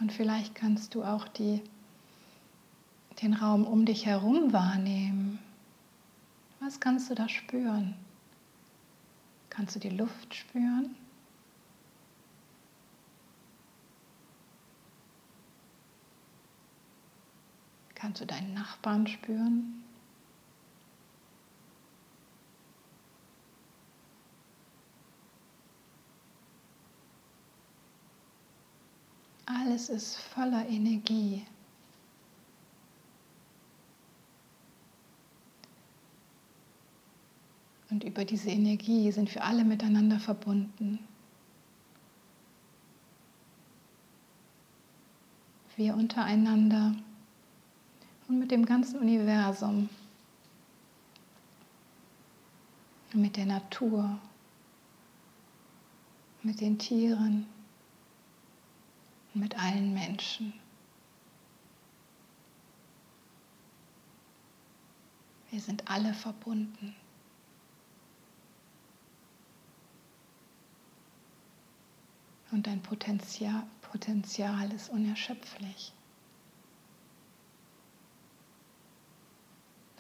Und 0.01 0.13
vielleicht 0.13 0.55
kannst 0.55 0.95
du 0.95 1.05
auch 1.05 1.29
die, 1.29 1.63
den 3.23 3.35
Raum 3.35 3.65
um 3.65 3.85
dich 3.85 4.07
herum 4.07 4.53
wahrnehmen. 4.53 5.39
Was 6.59 6.81
kannst 6.81 7.11
du 7.11 7.15
da 7.15 7.29
spüren? 7.29 7.95
Kannst 9.51 9.77
du 9.77 9.81
die 9.81 9.91
Luft 9.91 10.35
spüren? 10.35 10.97
Kannst 18.01 18.23
du 18.23 18.25
deinen 18.25 18.55
Nachbarn 18.55 19.07
spüren? 19.07 19.83
Alles 29.45 29.91
ist 29.91 30.17
voller 30.17 30.67
Energie. 30.67 31.45
Und 37.91 38.05
über 38.05 38.25
diese 38.25 38.49
Energie 38.49 39.13
sind 39.13 39.35
wir 39.35 39.45
alle 39.45 39.65
miteinander 39.65 40.19
verbunden. 40.19 41.01
Wir 45.77 45.95
untereinander 45.95 46.95
und 48.31 48.39
mit 48.39 48.53
dem 48.53 48.65
ganzen 48.65 49.01
Universum, 49.01 49.89
mit 53.13 53.37
der 53.37 53.47
Natur, 53.47 54.21
mit 56.45 56.61
den 56.61 56.79
Tieren, 56.79 57.45
mit 59.35 59.59
allen 59.59 59.93
Menschen. 59.93 60.53
Wir 65.51 65.61
sind 65.61 65.91
alle 65.91 66.15
verbunden. 66.15 66.95
Und 72.53 72.69
dein 72.69 72.81
Potenzial, 72.81 73.65
Potenzial 73.83 74.73
ist 74.73 74.89
unerschöpflich. 74.89 75.93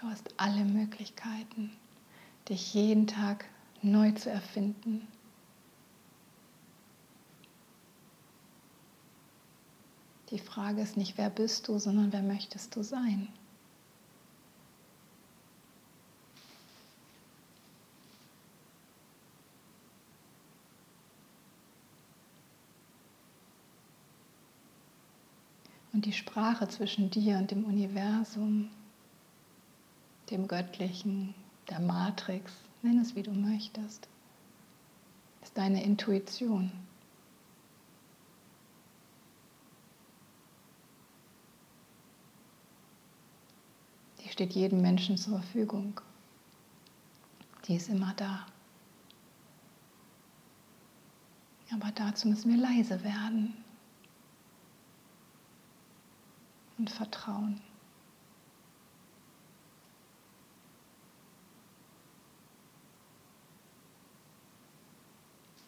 Du 0.00 0.08
hast 0.08 0.32
alle 0.38 0.64
Möglichkeiten, 0.64 1.70
dich 2.48 2.72
jeden 2.72 3.06
Tag 3.06 3.44
neu 3.82 4.12
zu 4.12 4.30
erfinden. 4.30 5.06
Die 10.30 10.38
Frage 10.38 10.80
ist 10.80 10.96
nicht, 10.96 11.18
wer 11.18 11.28
bist 11.28 11.68
du, 11.68 11.78
sondern 11.78 12.14
wer 12.14 12.22
möchtest 12.22 12.74
du 12.76 12.82
sein? 12.82 13.28
Und 25.92 26.06
die 26.06 26.14
Sprache 26.14 26.68
zwischen 26.68 27.10
dir 27.10 27.36
und 27.36 27.50
dem 27.50 27.64
Universum, 27.64 28.70
dem 30.30 30.46
Göttlichen, 30.46 31.34
der 31.68 31.80
Matrix, 31.80 32.52
nenn 32.82 33.00
es 33.00 33.14
wie 33.14 33.22
du 33.22 33.32
möchtest, 33.32 34.08
ist 35.42 35.56
deine 35.56 35.82
Intuition. 35.82 36.70
Die 44.20 44.28
steht 44.28 44.52
jedem 44.52 44.80
Menschen 44.80 45.16
zur 45.16 45.40
Verfügung. 45.40 46.00
Die 47.66 47.74
ist 47.76 47.88
immer 47.88 48.14
da. 48.14 48.46
Aber 51.72 51.92
dazu 51.92 52.28
müssen 52.28 52.50
wir 52.50 52.58
leise 52.58 53.02
werden 53.04 53.54
und 56.78 56.90
vertrauen. 56.90 57.60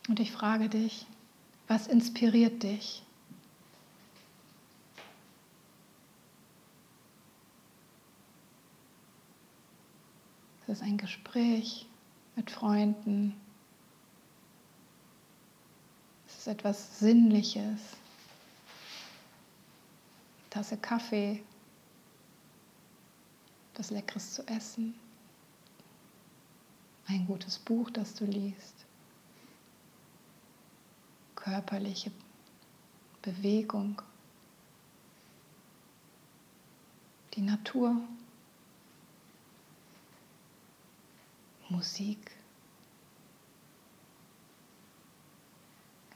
Und 0.09 0.19
ich 0.19 0.33
frage 0.33 0.69
dich, 0.69 1.07
was 1.69 1.87
inspiriert 1.87 2.63
dich? 2.63 3.03
Es 10.67 10.79
ist 10.79 10.83
ein 10.83 10.97
Gespräch 10.97 11.87
mit 12.35 12.51
Freunden. 12.51 13.35
Es 16.27 16.39
ist 16.39 16.47
etwas 16.49 16.99
Sinnliches. 16.99 17.81
Tasse 20.51 20.77
Kaffee, 20.77 21.43
etwas 23.73 23.91
Leckeres 23.91 24.35
zu 24.35 24.47
essen, 24.49 24.95
ein 27.07 27.27
gutes 27.27 27.59
Buch, 27.59 27.89
das 27.91 28.15
du 28.15 28.27
liest 28.27 28.85
körperliche 31.43 32.13
Bewegung, 33.21 34.01
die 37.35 37.41
Natur, 37.41 37.97
Musik. 41.69 42.31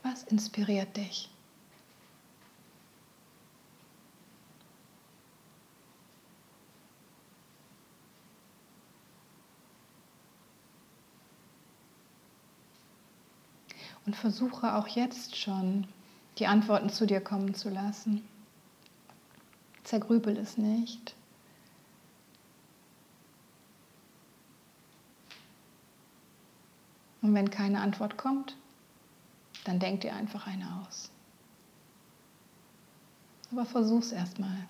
Was 0.04 0.22
inspiriert 0.24 0.96
dich? 0.96 1.28
Und 14.06 14.14
versuche 14.14 14.74
auch 14.76 14.86
jetzt 14.86 15.36
schon 15.36 15.86
die 16.38 16.46
Antworten 16.46 16.90
zu 16.90 17.06
dir 17.06 17.20
kommen 17.20 17.54
zu 17.54 17.68
lassen. 17.68 18.26
Zergrübel 19.82 20.36
es 20.36 20.56
nicht. 20.56 21.14
Und 27.22 27.34
wenn 27.34 27.50
keine 27.50 27.80
Antwort 27.80 28.16
kommt, 28.16 28.56
dann 29.64 29.80
denk 29.80 30.02
dir 30.02 30.14
einfach 30.14 30.46
eine 30.46 30.80
aus. 30.80 31.10
Aber 33.50 33.66
versuch's 33.66 34.12
erstmal 34.12 34.68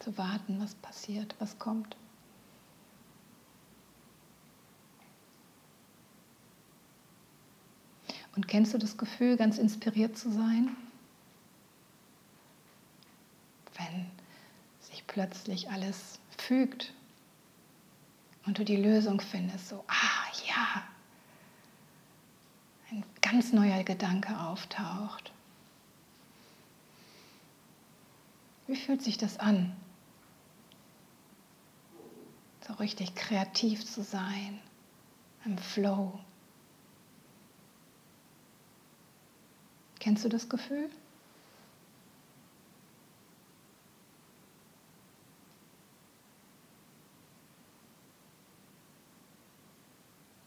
zu 0.00 0.16
warten, 0.18 0.60
was 0.60 0.74
passiert, 0.74 1.36
was 1.38 1.58
kommt. 1.58 1.96
Und 8.36 8.48
kennst 8.48 8.74
du 8.74 8.78
das 8.78 8.96
Gefühl, 8.96 9.36
ganz 9.36 9.58
inspiriert 9.58 10.18
zu 10.18 10.30
sein? 10.30 10.76
Wenn 13.76 14.06
sich 14.80 15.06
plötzlich 15.06 15.70
alles 15.70 16.18
fügt 16.36 16.92
und 18.46 18.58
du 18.58 18.64
die 18.64 18.76
Lösung 18.76 19.20
findest, 19.20 19.68
so, 19.68 19.84
ah 19.88 20.32
ja, 20.46 20.82
ein 22.90 23.04
ganz 23.22 23.52
neuer 23.52 23.82
Gedanke 23.84 24.38
auftaucht. 24.38 25.32
Wie 28.66 28.76
fühlt 28.76 29.02
sich 29.02 29.18
das 29.18 29.38
an? 29.38 29.76
So 32.66 32.72
richtig 32.74 33.14
kreativ 33.14 33.84
zu 33.84 34.02
sein, 34.02 34.58
im 35.44 35.58
Flow. 35.58 36.18
Kennst 40.04 40.22
du 40.22 40.28
das 40.28 40.50
Gefühl? 40.50 40.90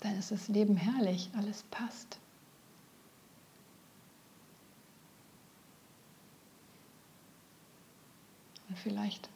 Dann 0.02 0.16
ist 0.20 0.30
das 0.30 0.48
Leben 0.48 0.78
herrlich, 0.78 1.32
alles 1.36 1.64
passt. 1.72 2.20
Und 8.70 8.78
vielleicht 8.78 9.28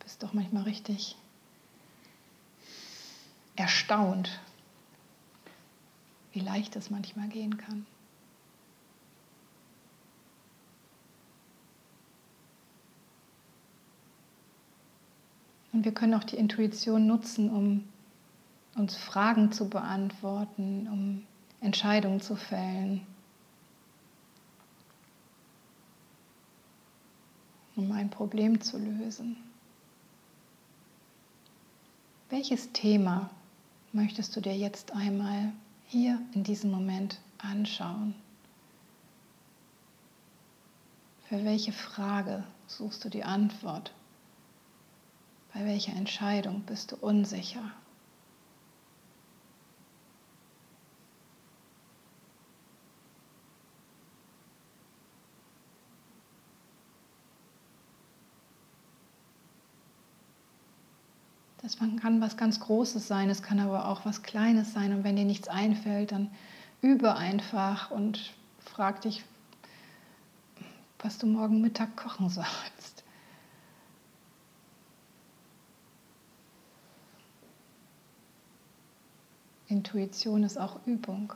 bist 0.00 0.22
du 0.22 0.26
auch 0.26 0.34
manchmal 0.34 0.64
richtig 0.64 1.16
erstaunt, 3.56 4.42
wie 6.32 6.40
leicht 6.40 6.76
es 6.76 6.90
manchmal 6.90 7.28
gehen 7.28 7.56
kann. 7.56 7.86
Und 15.74 15.84
wir 15.84 15.92
können 15.92 16.14
auch 16.14 16.22
die 16.22 16.36
Intuition 16.36 17.08
nutzen, 17.08 17.50
um 17.50 17.84
uns 18.76 18.96
Fragen 18.96 19.50
zu 19.50 19.68
beantworten, 19.68 20.86
um 20.88 21.26
Entscheidungen 21.60 22.20
zu 22.20 22.36
fällen, 22.36 23.04
um 27.74 27.90
ein 27.90 28.08
Problem 28.08 28.60
zu 28.60 28.78
lösen. 28.78 29.36
Welches 32.30 32.70
Thema 32.72 33.28
möchtest 33.92 34.36
du 34.36 34.40
dir 34.40 34.56
jetzt 34.56 34.92
einmal 34.94 35.52
hier 35.86 36.20
in 36.34 36.44
diesem 36.44 36.70
Moment 36.70 37.20
anschauen? 37.38 38.14
Für 41.28 41.44
welche 41.44 41.72
Frage 41.72 42.44
suchst 42.68 43.04
du 43.04 43.08
die 43.08 43.24
Antwort? 43.24 43.92
Bei 45.54 45.64
welcher 45.64 45.92
Entscheidung 45.92 46.62
bist 46.62 46.90
du 46.90 46.96
unsicher? 46.96 47.62
Das 61.62 61.78
kann 61.78 62.20
was 62.20 62.36
ganz 62.36 62.60
Großes 62.60 63.06
sein, 63.06 63.30
es 63.30 63.42
kann 63.42 63.58
aber 63.58 63.88
auch 63.88 64.04
was 64.04 64.22
Kleines 64.22 64.74
sein. 64.74 64.92
Und 64.92 65.04
wenn 65.04 65.16
dir 65.16 65.24
nichts 65.24 65.48
einfällt, 65.48 66.12
dann 66.12 66.30
übe 66.82 67.14
einfach 67.14 67.90
und 67.92 68.34
frag 68.58 69.00
dich, 69.02 69.24
was 70.98 71.16
du 71.16 71.26
morgen 71.26 71.60
Mittag 71.60 71.96
kochen 71.96 72.28
sollst. 72.28 72.73
Intuition 79.74 80.44
ist 80.44 80.56
auch 80.56 80.78
Übung. 80.86 81.32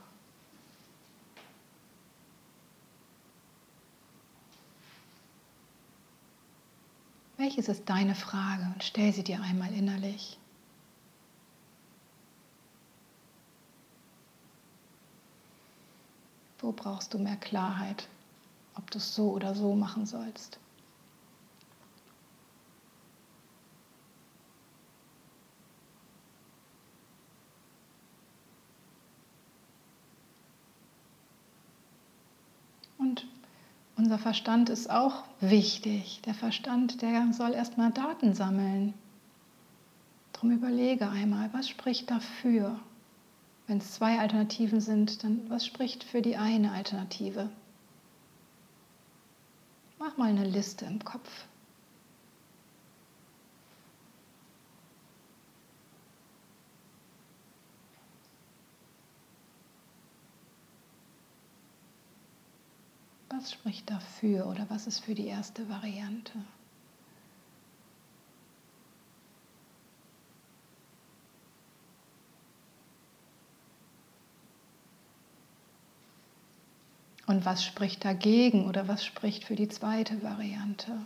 Welches 7.37 7.67
ist 7.67 7.89
deine 7.89 8.15
Frage? 8.15 8.63
Und 8.73 8.85
stell 8.85 9.13
sie 9.13 9.25
dir 9.25 9.41
einmal 9.43 9.73
innerlich. 9.75 10.39
Wo 16.61 16.71
brauchst 16.71 17.15
du 17.15 17.19
mehr 17.19 17.37
Klarheit, 17.37 18.07
ob 18.77 18.89
du 18.93 18.99
es 18.99 19.17
so 19.17 19.33
oder 19.33 19.57
so 19.57 19.75
machen 19.75 20.07
sollst? 20.07 20.61
Und 32.99 33.27
unser 33.99 34.19
Verstand 34.19 34.71
ist 34.71 34.89
auch 34.89 35.25
wichtig. 35.41 36.21
Der 36.25 36.35
Verstand, 36.35 37.03
der 37.03 37.33
soll 37.33 37.53
erstmal 37.53 37.91
Daten 37.91 38.33
sammeln. 38.33 38.95
Darum 40.33 40.53
überlege 40.53 41.09
einmal, 41.09 41.51
was 41.53 41.69
spricht 41.69 42.11
dafür? 42.11 42.79
Wenn 43.67 43.79
es 43.79 43.93
zwei 43.93 44.21
Alternativen 44.21 44.81
sind, 44.81 45.25
dann 45.25 45.51
was 45.51 45.67
spricht 45.67 46.05
für 46.05 46.23
die 46.23 46.37
eine 46.37 46.71
Alternative? 46.73 47.51
Mach 49.99 50.17
mal 50.17 50.29
eine 50.29 50.45
Liste 50.45 50.85
im 50.85 51.05
Kopf. 51.05 51.29
Was 63.39 63.53
spricht 63.53 63.89
dafür 63.89 64.47
oder 64.47 64.67
was 64.69 64.89
ist 64.89 64.99
für 64.99 65.15
die 65.15 65.29
erste 65.29 65.69
Variante? 65.69 66.33
Und 77.29 77.45
was 77.45 77.65
spricht 77.65 78.05
dagegen 78.05 78.67
oder 78.67 78.89
was 78.89 79.05
spricht 79.05 79.45
für 79.45 79.55
die 79.55 79.69
zweite 79.69 80.21
Variante? 80.25 80.99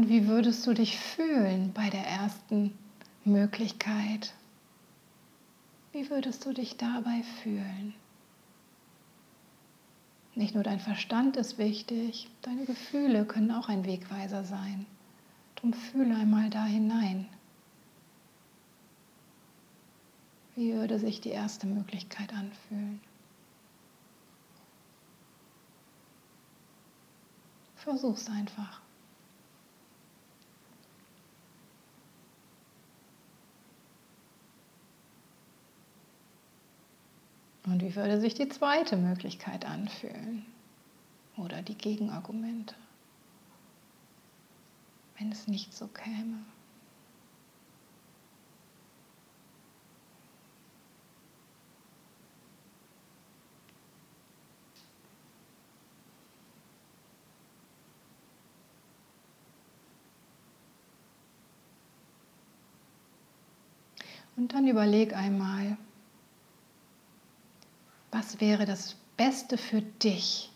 Und 0.00 0.08
wie 0.08 0.28
würdest 0.28 0.66
du 0.66 0.72
dich 0.72 0.98
fühlen 0.98 1.74
bei 1.74 1.90
der 1.90 2.06
ersten 2.06 2.72
Möglichkeit? 3.26 4.32
Wie 5.92 6.08
würdest 6.08 6.46
du 6.46 6.54
dich 6.54 6.78
dabei 6.78 7.22
fühlen? 7.42 7.92
Nicht 10.34 10.54
nur 10.54 10.64
dein 10.64 10.80
Verstand 10.80 11.36
ist 11.36 11.58
wichtig, 11.58 12.30
deine 12.40 12.64
Gefühle 12.64 13.26
können 13.26 13.50
auch 13.50 13.68
ein 13.68 13.84
Wegweiser 13.84 14.42
sein. 14.42 14.86
Drum 15.56 15.74
fühle 15.74 16.16
einmal 16.16 16.48
da 16.48 16.64
hinein. 16.64 17.28
Wie 20.56 20.72
würde 20.72 20.98
sich 20.98 21.20
die 21.20 21.28
erste 21.28 21.66
Möglichkeit 21.66 22.32
anfühlen? 22.32 23.02
Versuch's 27.76 28.30
einfach. 28.30 28.80
Und 37.70 37.82
wie 37.82 37.94
würde 37.94 38.20
sich 38.20 38.34
die 38.34 38.48
zweite 38.48 38.96
Möglichkeit 38.96 39.64
anfühlen? 39.64 40.44
Oder 41.36 41.62
die 41.62 41.76
Gegenargumente, 41.76 42.74
wenn 45.16 45.30
es 45.30 45.46
nicht 45.46 45.72
so 45.72 45.86
käme? 45.86 46.38
Und 64.36 64.54
dann 64.54 64.66
überleg 64.66 65.14
einmal, 65.14 65.76
was 68.10 68.40
wäre 68.40 68.66
das 68.66 68.96
Beste 69.16 69.56
für 69.56 69.82
dich? 69.82 70.50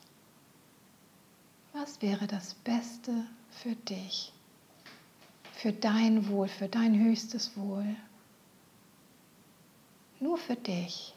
Was 1.72 2.00
wäre 2.02 2.26
das 2.26 2.54
Beste 2.54 3.26
für 3.50 3.74
dich? 3.74 4.32
Für 5.52 5.72
dein 5.72 6.28
Wohl, 6.28 6.48
für 6.48 6.68
dein 6.68 6.98
höchstes 6.98 7.56
Wohl. 7.56 7.96
Nur 10.20 10.38
für 10.38 10.56
dich. 10.56 11.14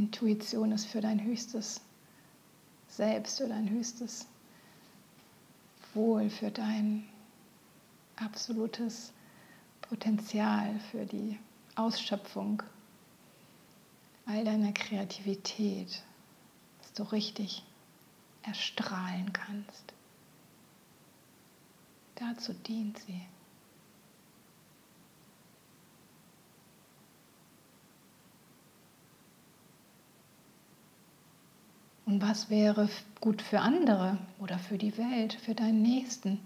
Intuition 0.00 0.72
ist 0.72 0.86
für 0.86 1.02
dein 1.02 1.22
höchstes 1.22 1.82
Selbst, 2.88 3.36
für 3.36 3.48
dein 3.48 3.68
höchstes 3.68 4.26
Wohl, 5.92 6.30
für 6.30 6.50
dein 6.50 7.06
absolutes 8.16 9.12
Potenzial, 9.82 10.80
für 10.90 11.04
die 11.04 11.38
Ausschöpfung 11.74 12.62
all 14.24 14.42
deiner 14.42 14.72
Kreativität, 14.72 16.02
dass 16.78 16.92
du 16.94 17.02
richtig 17.02 17.62
erstrahlen 18.42 19.30
kannst. 19.34 19.92
Dazu 22.14 22.54
dient 22.54 22.98
sie. 23.00 23.20
Und 32.10 32.22
was 32.22 32.50
wäre 32.50 32.88
gut 33.20 33.40
für 33.40 33.60
andere 33.60 34.18
oder 34.40 34.58
für 34.58 34.78
die 34.78 34.98
Welt, 34.98 35.34
für 35.34 35.54
deinen 35.54 35.80
Nächsten? 35.80 36.40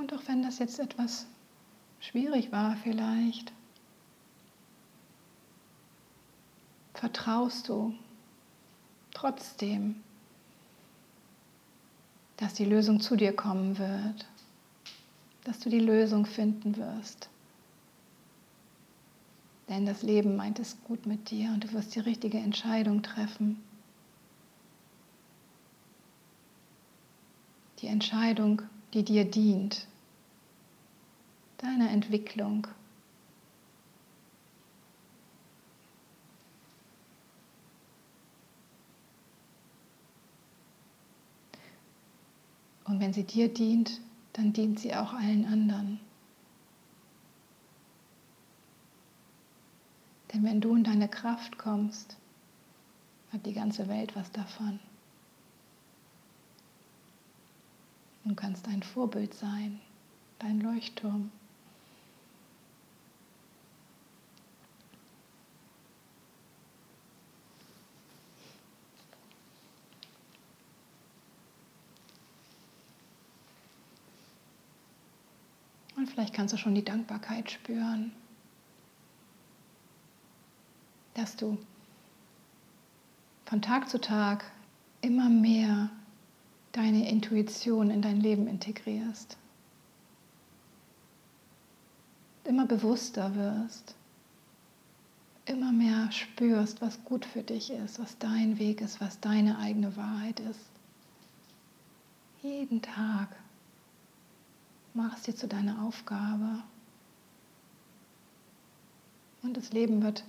Und 0.00 0.14
auch 0.14 0.19
wenn 0.30 0.42
das 0.42 0.60
jetzt 0.60 0.78
etwas 0.78 1.26
schwierig 1.98 2.52
war 2.52 2.76
vielleicht, 2.76 3.52
vertraust 6.94 7.68
du 7.68 7.92
trotzdem, 9.12 9.96
dass 12.36 12.54
die 12.54 12.64
Lösung 12.64 13.00
zu 13.00 13.16
dir 13.16 13.34
kommen 13.34 13.76
wird, 13.78 14.28
dass 15.42 15.58
du 15.58 15.68
die 15.68 15.80
Lösung 15.80 16.26
finden 16.26 16.76
wirst. 16.76 17.28
Denn 19.68 19.84
das 19.84 20.02
Leben 20.02 20.36
meint 20.36 20.60
es 20.60 20.76
gut 20.84 21.06
mit 21.06 21.30
dir 21.30 21.50
und 21.50 21.64
du 21.64 21.72
wirst 21.72 21.96
die 21.96 22.00
richtige 22.00 22.38
Entscheidung 22.38 23.02
treffen. 23.02 23.60
Die 27.80 27.88
Entscheidung, 27.88 28.62
die 28.94 29.04
dir 29.04 29.24
dient, 29.24 29.88
deiner 31.62 31.90
Entwicklung. 31.90 32.66
Und 42.84 42.98
wenn 42.98 43.12
sie 43.12 43.24
dir 43.24 43.52
dient, 43.52 44.00
dann 44.32 44.52
dient 44.52 44.80
sie 44.80 44.94
auch 44.94 45.12
allen 45.12 45.44
anderen. 45.44 46.00
Denn 50.32 50.44
wenn 50.44 50.60
du 50.60 50.74
in 50.74 50.84
deine 50.84 51.08
Kraft 51.08 51.58
kommst, 51.58 52.16
hat 53.32 53.46
die 53.46 53.54
ganze 53.54 53.88
Welt 53.88 54.16
was 54.16 54.30
davon. 54.32 54.80
Du 58.24 58.34
kannst 58.34 58.66
ein 58.68 58.82
Vorbild 58.82 59.34
sein, 59.34 59.80
dein 60.38 60.60
Leuchtturm. 60.60 61.30
Und 76.00 76.08
vielleicht 76.08 76.34
kannst 76.34 76.52
du 76.52 76.56
schon 76.56 76.74
die 76.74 76.84
Dankbarkeit 76.84 77.50
spüren 77.50 78.10
dass 81.20 81.36
du 81.36 81.58
von 83.44 83.60
Tag 83.60 83.90
zu 83.90 84.00
Tag 84.00 84.44
immer 85.02 85.28
mehr 85.28 85.90
deine 86.72 87.10
Intuition 87.10 87.90
in 87.90 88.00
dein 88.00 88.20
Leben 88.20 88.46
integrierst, 88.46 89.36
immer 92.44 92.64
bewusster 92.64 93.34
wirst, 93.34 93.94
immer 95.44 95.72
mehr 95.72 96.10
spürst, 96.10 96.80
was 96.80 97.04
gut 97.04 97.26
für 97.26 97.42
dich 97.42 97.70
ist, 97.70 97.98
was 97.98 98.16
dein 98.18 98.58
Weg 98.58 98.80
ist, 98.80 99.00
was 99.00 99.20
deine 99.20 99.58
eigene 99.58 99.96
Wahrheit 99.96 100.40
ist. 100.40 100.70
Jeden 102.40 102.80
Tag 102.80 103.28
machst 104.94 105.26
du 105.26 105.32
dir 105.32 105.38
zu 105.38 105.48
deiner 105.48 105.82
Aufgabe. 105.82 106.62
Und 109.42 109.56
das 109.56 109.72
Leben 109.72 110.02
wird 110.02 110.24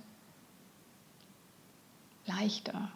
leichter. 2.26 2.90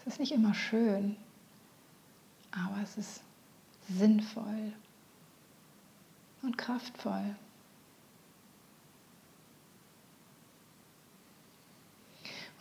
Es 0.00 0.14
ist 0.14 0.20
nicht 0.20 0.32
immer 0.32 0.54
schön, 0.54 1.16
aber 2.52 2.80
es 2.82 2.96
ist 2.96 3.22
sinnvoll 3.88 4.72
und 6.42 6.56
kraftvoll. 6.56 7.36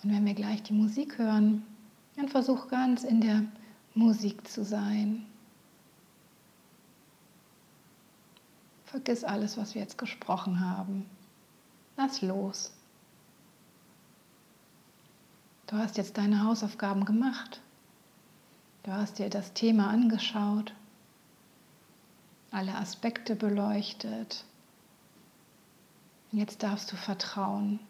Und 0.04 0.12
wenn 0.12 0.26
wir 0.26 0.34
gleich 0.34 0.64
die 0.64 0.74
Musik 0.74 1.18
hören, 1.18 1.64
dann 2.16 2.28
versuch 2.28 2.70
ganz 2.70 3.04
in 3.04 3.22
der 3.22 3.44
Musik 3.94 4.48
zu 4.48 4.64
sein. 4.64 5.27
Vergiss 8.88 9.26
alles, 9.26 9.58
was 9.58 9.76
wir 9.76 9.82
jetzt 9.82 9.98
gesprochen 9.98 10.62
haben. 10.62 11.10
Lass 11.98 12.22
los. 12.22 12.72
Du 15.68 15.76
hast 15.76 15.98
jetzt 15.98 16.18
deine 16.18 16.44
Hausaufgaben 16.46 17.04
gemacht. 17.04 17.60
Du 18.84 18.94
hast 18.94 19.20
dir 19.20 19.30
das 19.30 19.52
Thema 19.52 19.90
angeschaut, 19.90 20.74
alle 22.52 22.76
Aspekte 22.76 23.36
beleuchtet. 23.36 24.46
Jetzt 26.32 26.64
darfst 26.64 26.90
du 26.90 26.96
vertrauen. 26.96 27.82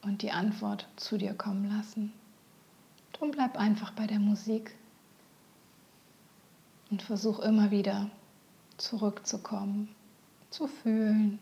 Und 0.00 0.22
die 0.22 0.32
Antwort 0.32 0.88
zu 0.96 1.18
dir 1.18 1.34
kommen 1.34 1.68
lassen. 1.68 2.14
Drum 3.12 3.30
bleib 3.30 3.58
einfach 3.58 3.92
bei 3.92 4.06
der 4.06 4.20
Musik 4.20 4.74
und 6.90 7.02
versuch 7.02 7.40
immer 7.40 7.70
wieder 7.70 8.10
zurückzukommen, 8.76 9.88
zu 10.50 10.66
fühlen 10.68 11.38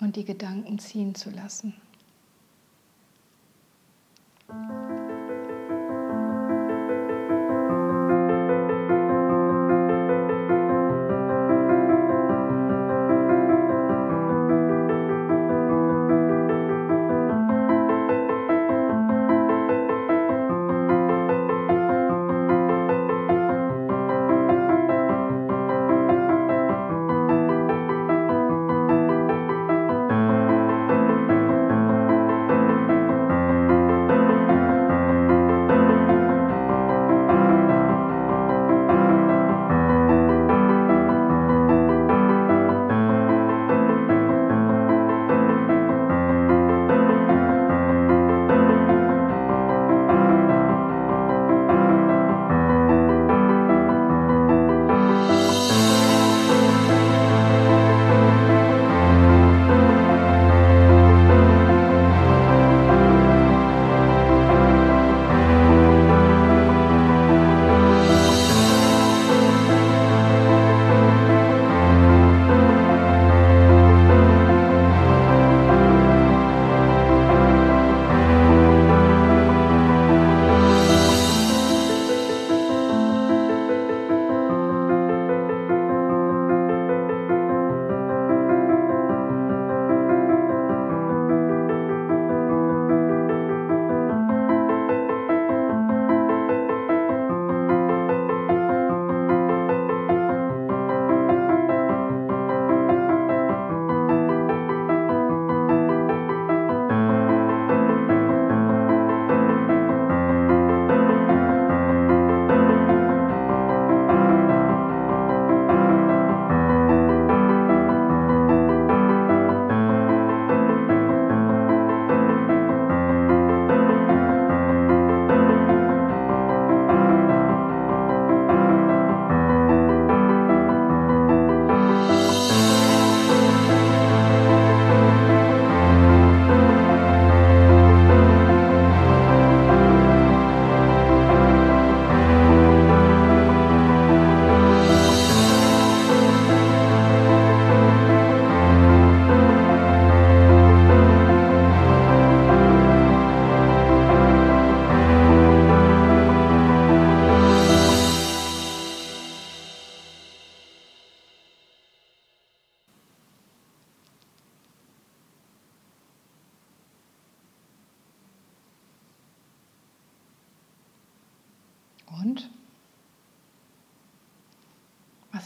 und 0.00 0.16
die 0.16 0.24
Gedanken 0.24 0.78
ziehen 0.78 1.14
zu 1.14 1.30
lassen. 1.30 1.74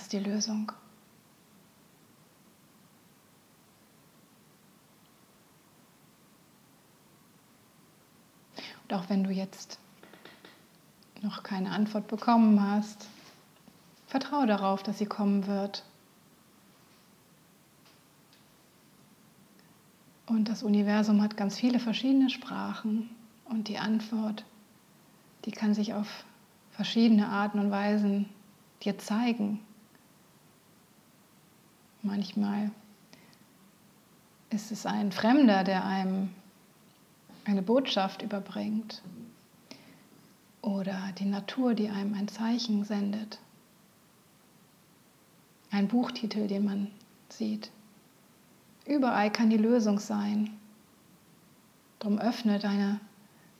Was 0.01 0.05
ist 0.05 0.13
die 0.15 0.31
Lösung? 0.31 0.73
Und 8.83 8.95
auch 8.95 9.11
wenn 9.11 9.25
du 9.25 9.31
jetzt 9.31 9.79
noch 11.21 11.43
keine 11.43 11.73
Antwort 11.73 12.09
bekommen 12.09 12.63
hast, 12.63 13.09
vertraue 14.07 14.47
darauf, 14.47 14.83
dass 14.83 14.97
sie 14.97 15.05
kommen 15.05 15.47
wird. 15.47 15.85
Und 20.25 20.49
das 20.49 20.63
Universum 20.63 21.21
hat 21.21 21.37
ganz 21.37 21.59
viele 21.59 21.79
verschiedene 21.79 22.31
Sprachen 22.31 23.11
und 23.45 23.69
die 23.69 23.77
Antwort, 23.77 24.47
die 25.45 25.51
kann 25.51 25.75
sich 25.75 25.93
auf 25.93 26.25
verschiedene 26.71 27.29
Arten 27.29 27.59
und 27.59 27.71
Weisen 27.71 28.31
dir 28.83 28.97
zeigen. 28.97 29.61
Manchmal 32.03 32.71
ist 34.51 34.73
es 34.73 34.87
ein 34.87 35.13
Fremder, 35.13 35.65
der 35.65 35.85
einem 35.85 36.31
eine 37.45 37.63
Botschaft 37.63 38.23
überbringt 38.23 39.03
oder 40.63 41.13
die 41.19 41.25
Natur, 41.25 41.75
die 41.75 41.89
einem 41.89 42.15
ein 42.15 42.29
Zeichen 42.29 42.85
sendet. 42.85 43.39
Ein 45.71 45.89
Buchtitel, 45.89 46.47
den 46.49 46.65
man 46.65 46.91
sieht. 47.29 47.71
Überall 48.87 49.31
kann 49.31 49.51
die 49.51 49.57
Lösung 49.57 49.99
sein. 49.99 50.59
Darum 51.99 52.19
öffne 52.19 52.59
deine 52.59 53.01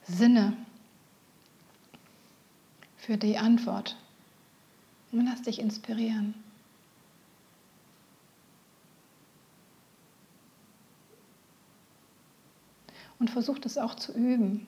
Sinne 0.03 0.57
für 2.97 3.17
die 3.17 3.39
Antwort 3.39 3.97
und 5.13 5.25
lass 5.27 5.43
dich 5.43 5.61
inspirieren. 5.61 6.35
Und 13.21 13.31
versuch 13.31 13.61
das 13.61 13.79
auch 13.79 13.95
zu 13.95 14.13
üben. 14.13 14.67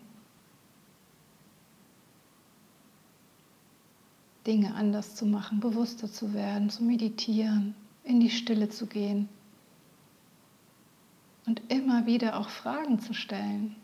Dinge 4.46 4.74
anders 4.74 5.16
zu 5.16 5.26
machen, 5.26 5.59
bewusster 5.59 6.11
zu 6.11 6.32
werden, 6.34 6.70
zu 6.70 6.84
meditieren, 6.84 7.74
in 8.05 8.20
die 8.20 8.30
Stille 8.30 8.68
zu 8.68 8.86
gehen 8.86 9.28
und 11.46 11.61
immer 11.72 12.07
wieder 12.07 12.38
auch 12.38 12.48
Fragen 12.48 12.98
zu 12.98 13.14
stellen. 13.14 13.76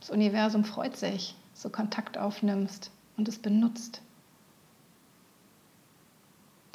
Das 0.00 0.10
Universum 0.10 0.64
freut 0.64 0.96
sich, 0.96 1.36
so 1.54 1.70
Kontakt 1.70 2.18
aufnimmst 2.18 2.90
und 3.16 3.28
es 3.28 3.38
benutzt. 3.38 4.02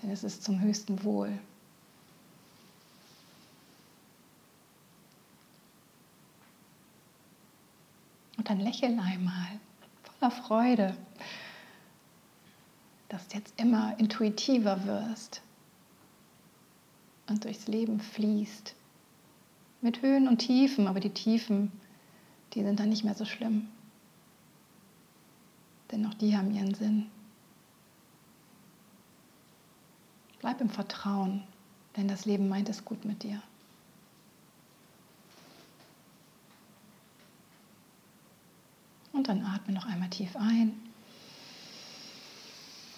Denn 0.02 0.12
es 0.12 0.24
ist 0.24 0.44
zum 0.44 0.62
höchsten 0.62 1.04
Wohl. 1.04 1.38
Und 8.38 8.50
dann 8.50 8.60
lächel 8.60 8.98
einmal 9.00 9.60
voller 10.20 10.32
Freude, 10.32 10.98
dass 13.10 13.28
du 13.28 13.38
jetzt 13.38 13.60
immer 13.60 13.98
intuitiver 14.00 14.86
wirst 14.86 15.42
und 17.28 17.44
durchs 17.44 17.68
Leben 17.68 18.00
fließt. 18.00 18.76
Mit 19.82 20.02
Höhen 20.02 20.28
und 20.28 20.40
Tiefen, 20.40 20.88
aber 20.88 21.00
die 21.00 21.12
Tiefen, 21.12 21.72
die 22.54 22.64
sind 22.64 22.80
dann 22.80 22.90
nicht 22.90 23.04
mehr 23.04 23.16
so 23.16 23.26
schlimm. 23.26 23.68
Denn 25.92 26.06
auch 26.06 26.14
die 26.16 26.36
haben 26.36 26.52
ihren 26.52 26.74
Sinn. 26.74 27.08
Bleib 30.40 30.62
im 30.62 30.70
Vertrauen, 30.70 31.44
denn 31.96 32.08
das 32.08 32.26
Leben 32.26 32.50
meint 32.50 32.70
es 32.70 32.86
gut 32.86 33.06
mit 33.06 33.24
dir. 33.24 33.42
Und 39.18 39.28
dann 39.28 39.44
atme 39.44 39.74
noch 39.74 39.88
einmal 39.88 40.12
tief 40.12 40.36
ein 40.36 40.80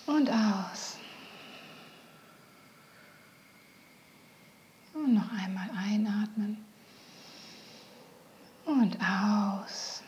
und 0.06 0.30
aus. 0.30 0.98
Und 4.94 5.14
noch 5.14 5.32
einmal 5.32 5.70
einatmen 5.78 6.58
und 8.66 8.98
aus. 9.00 9.99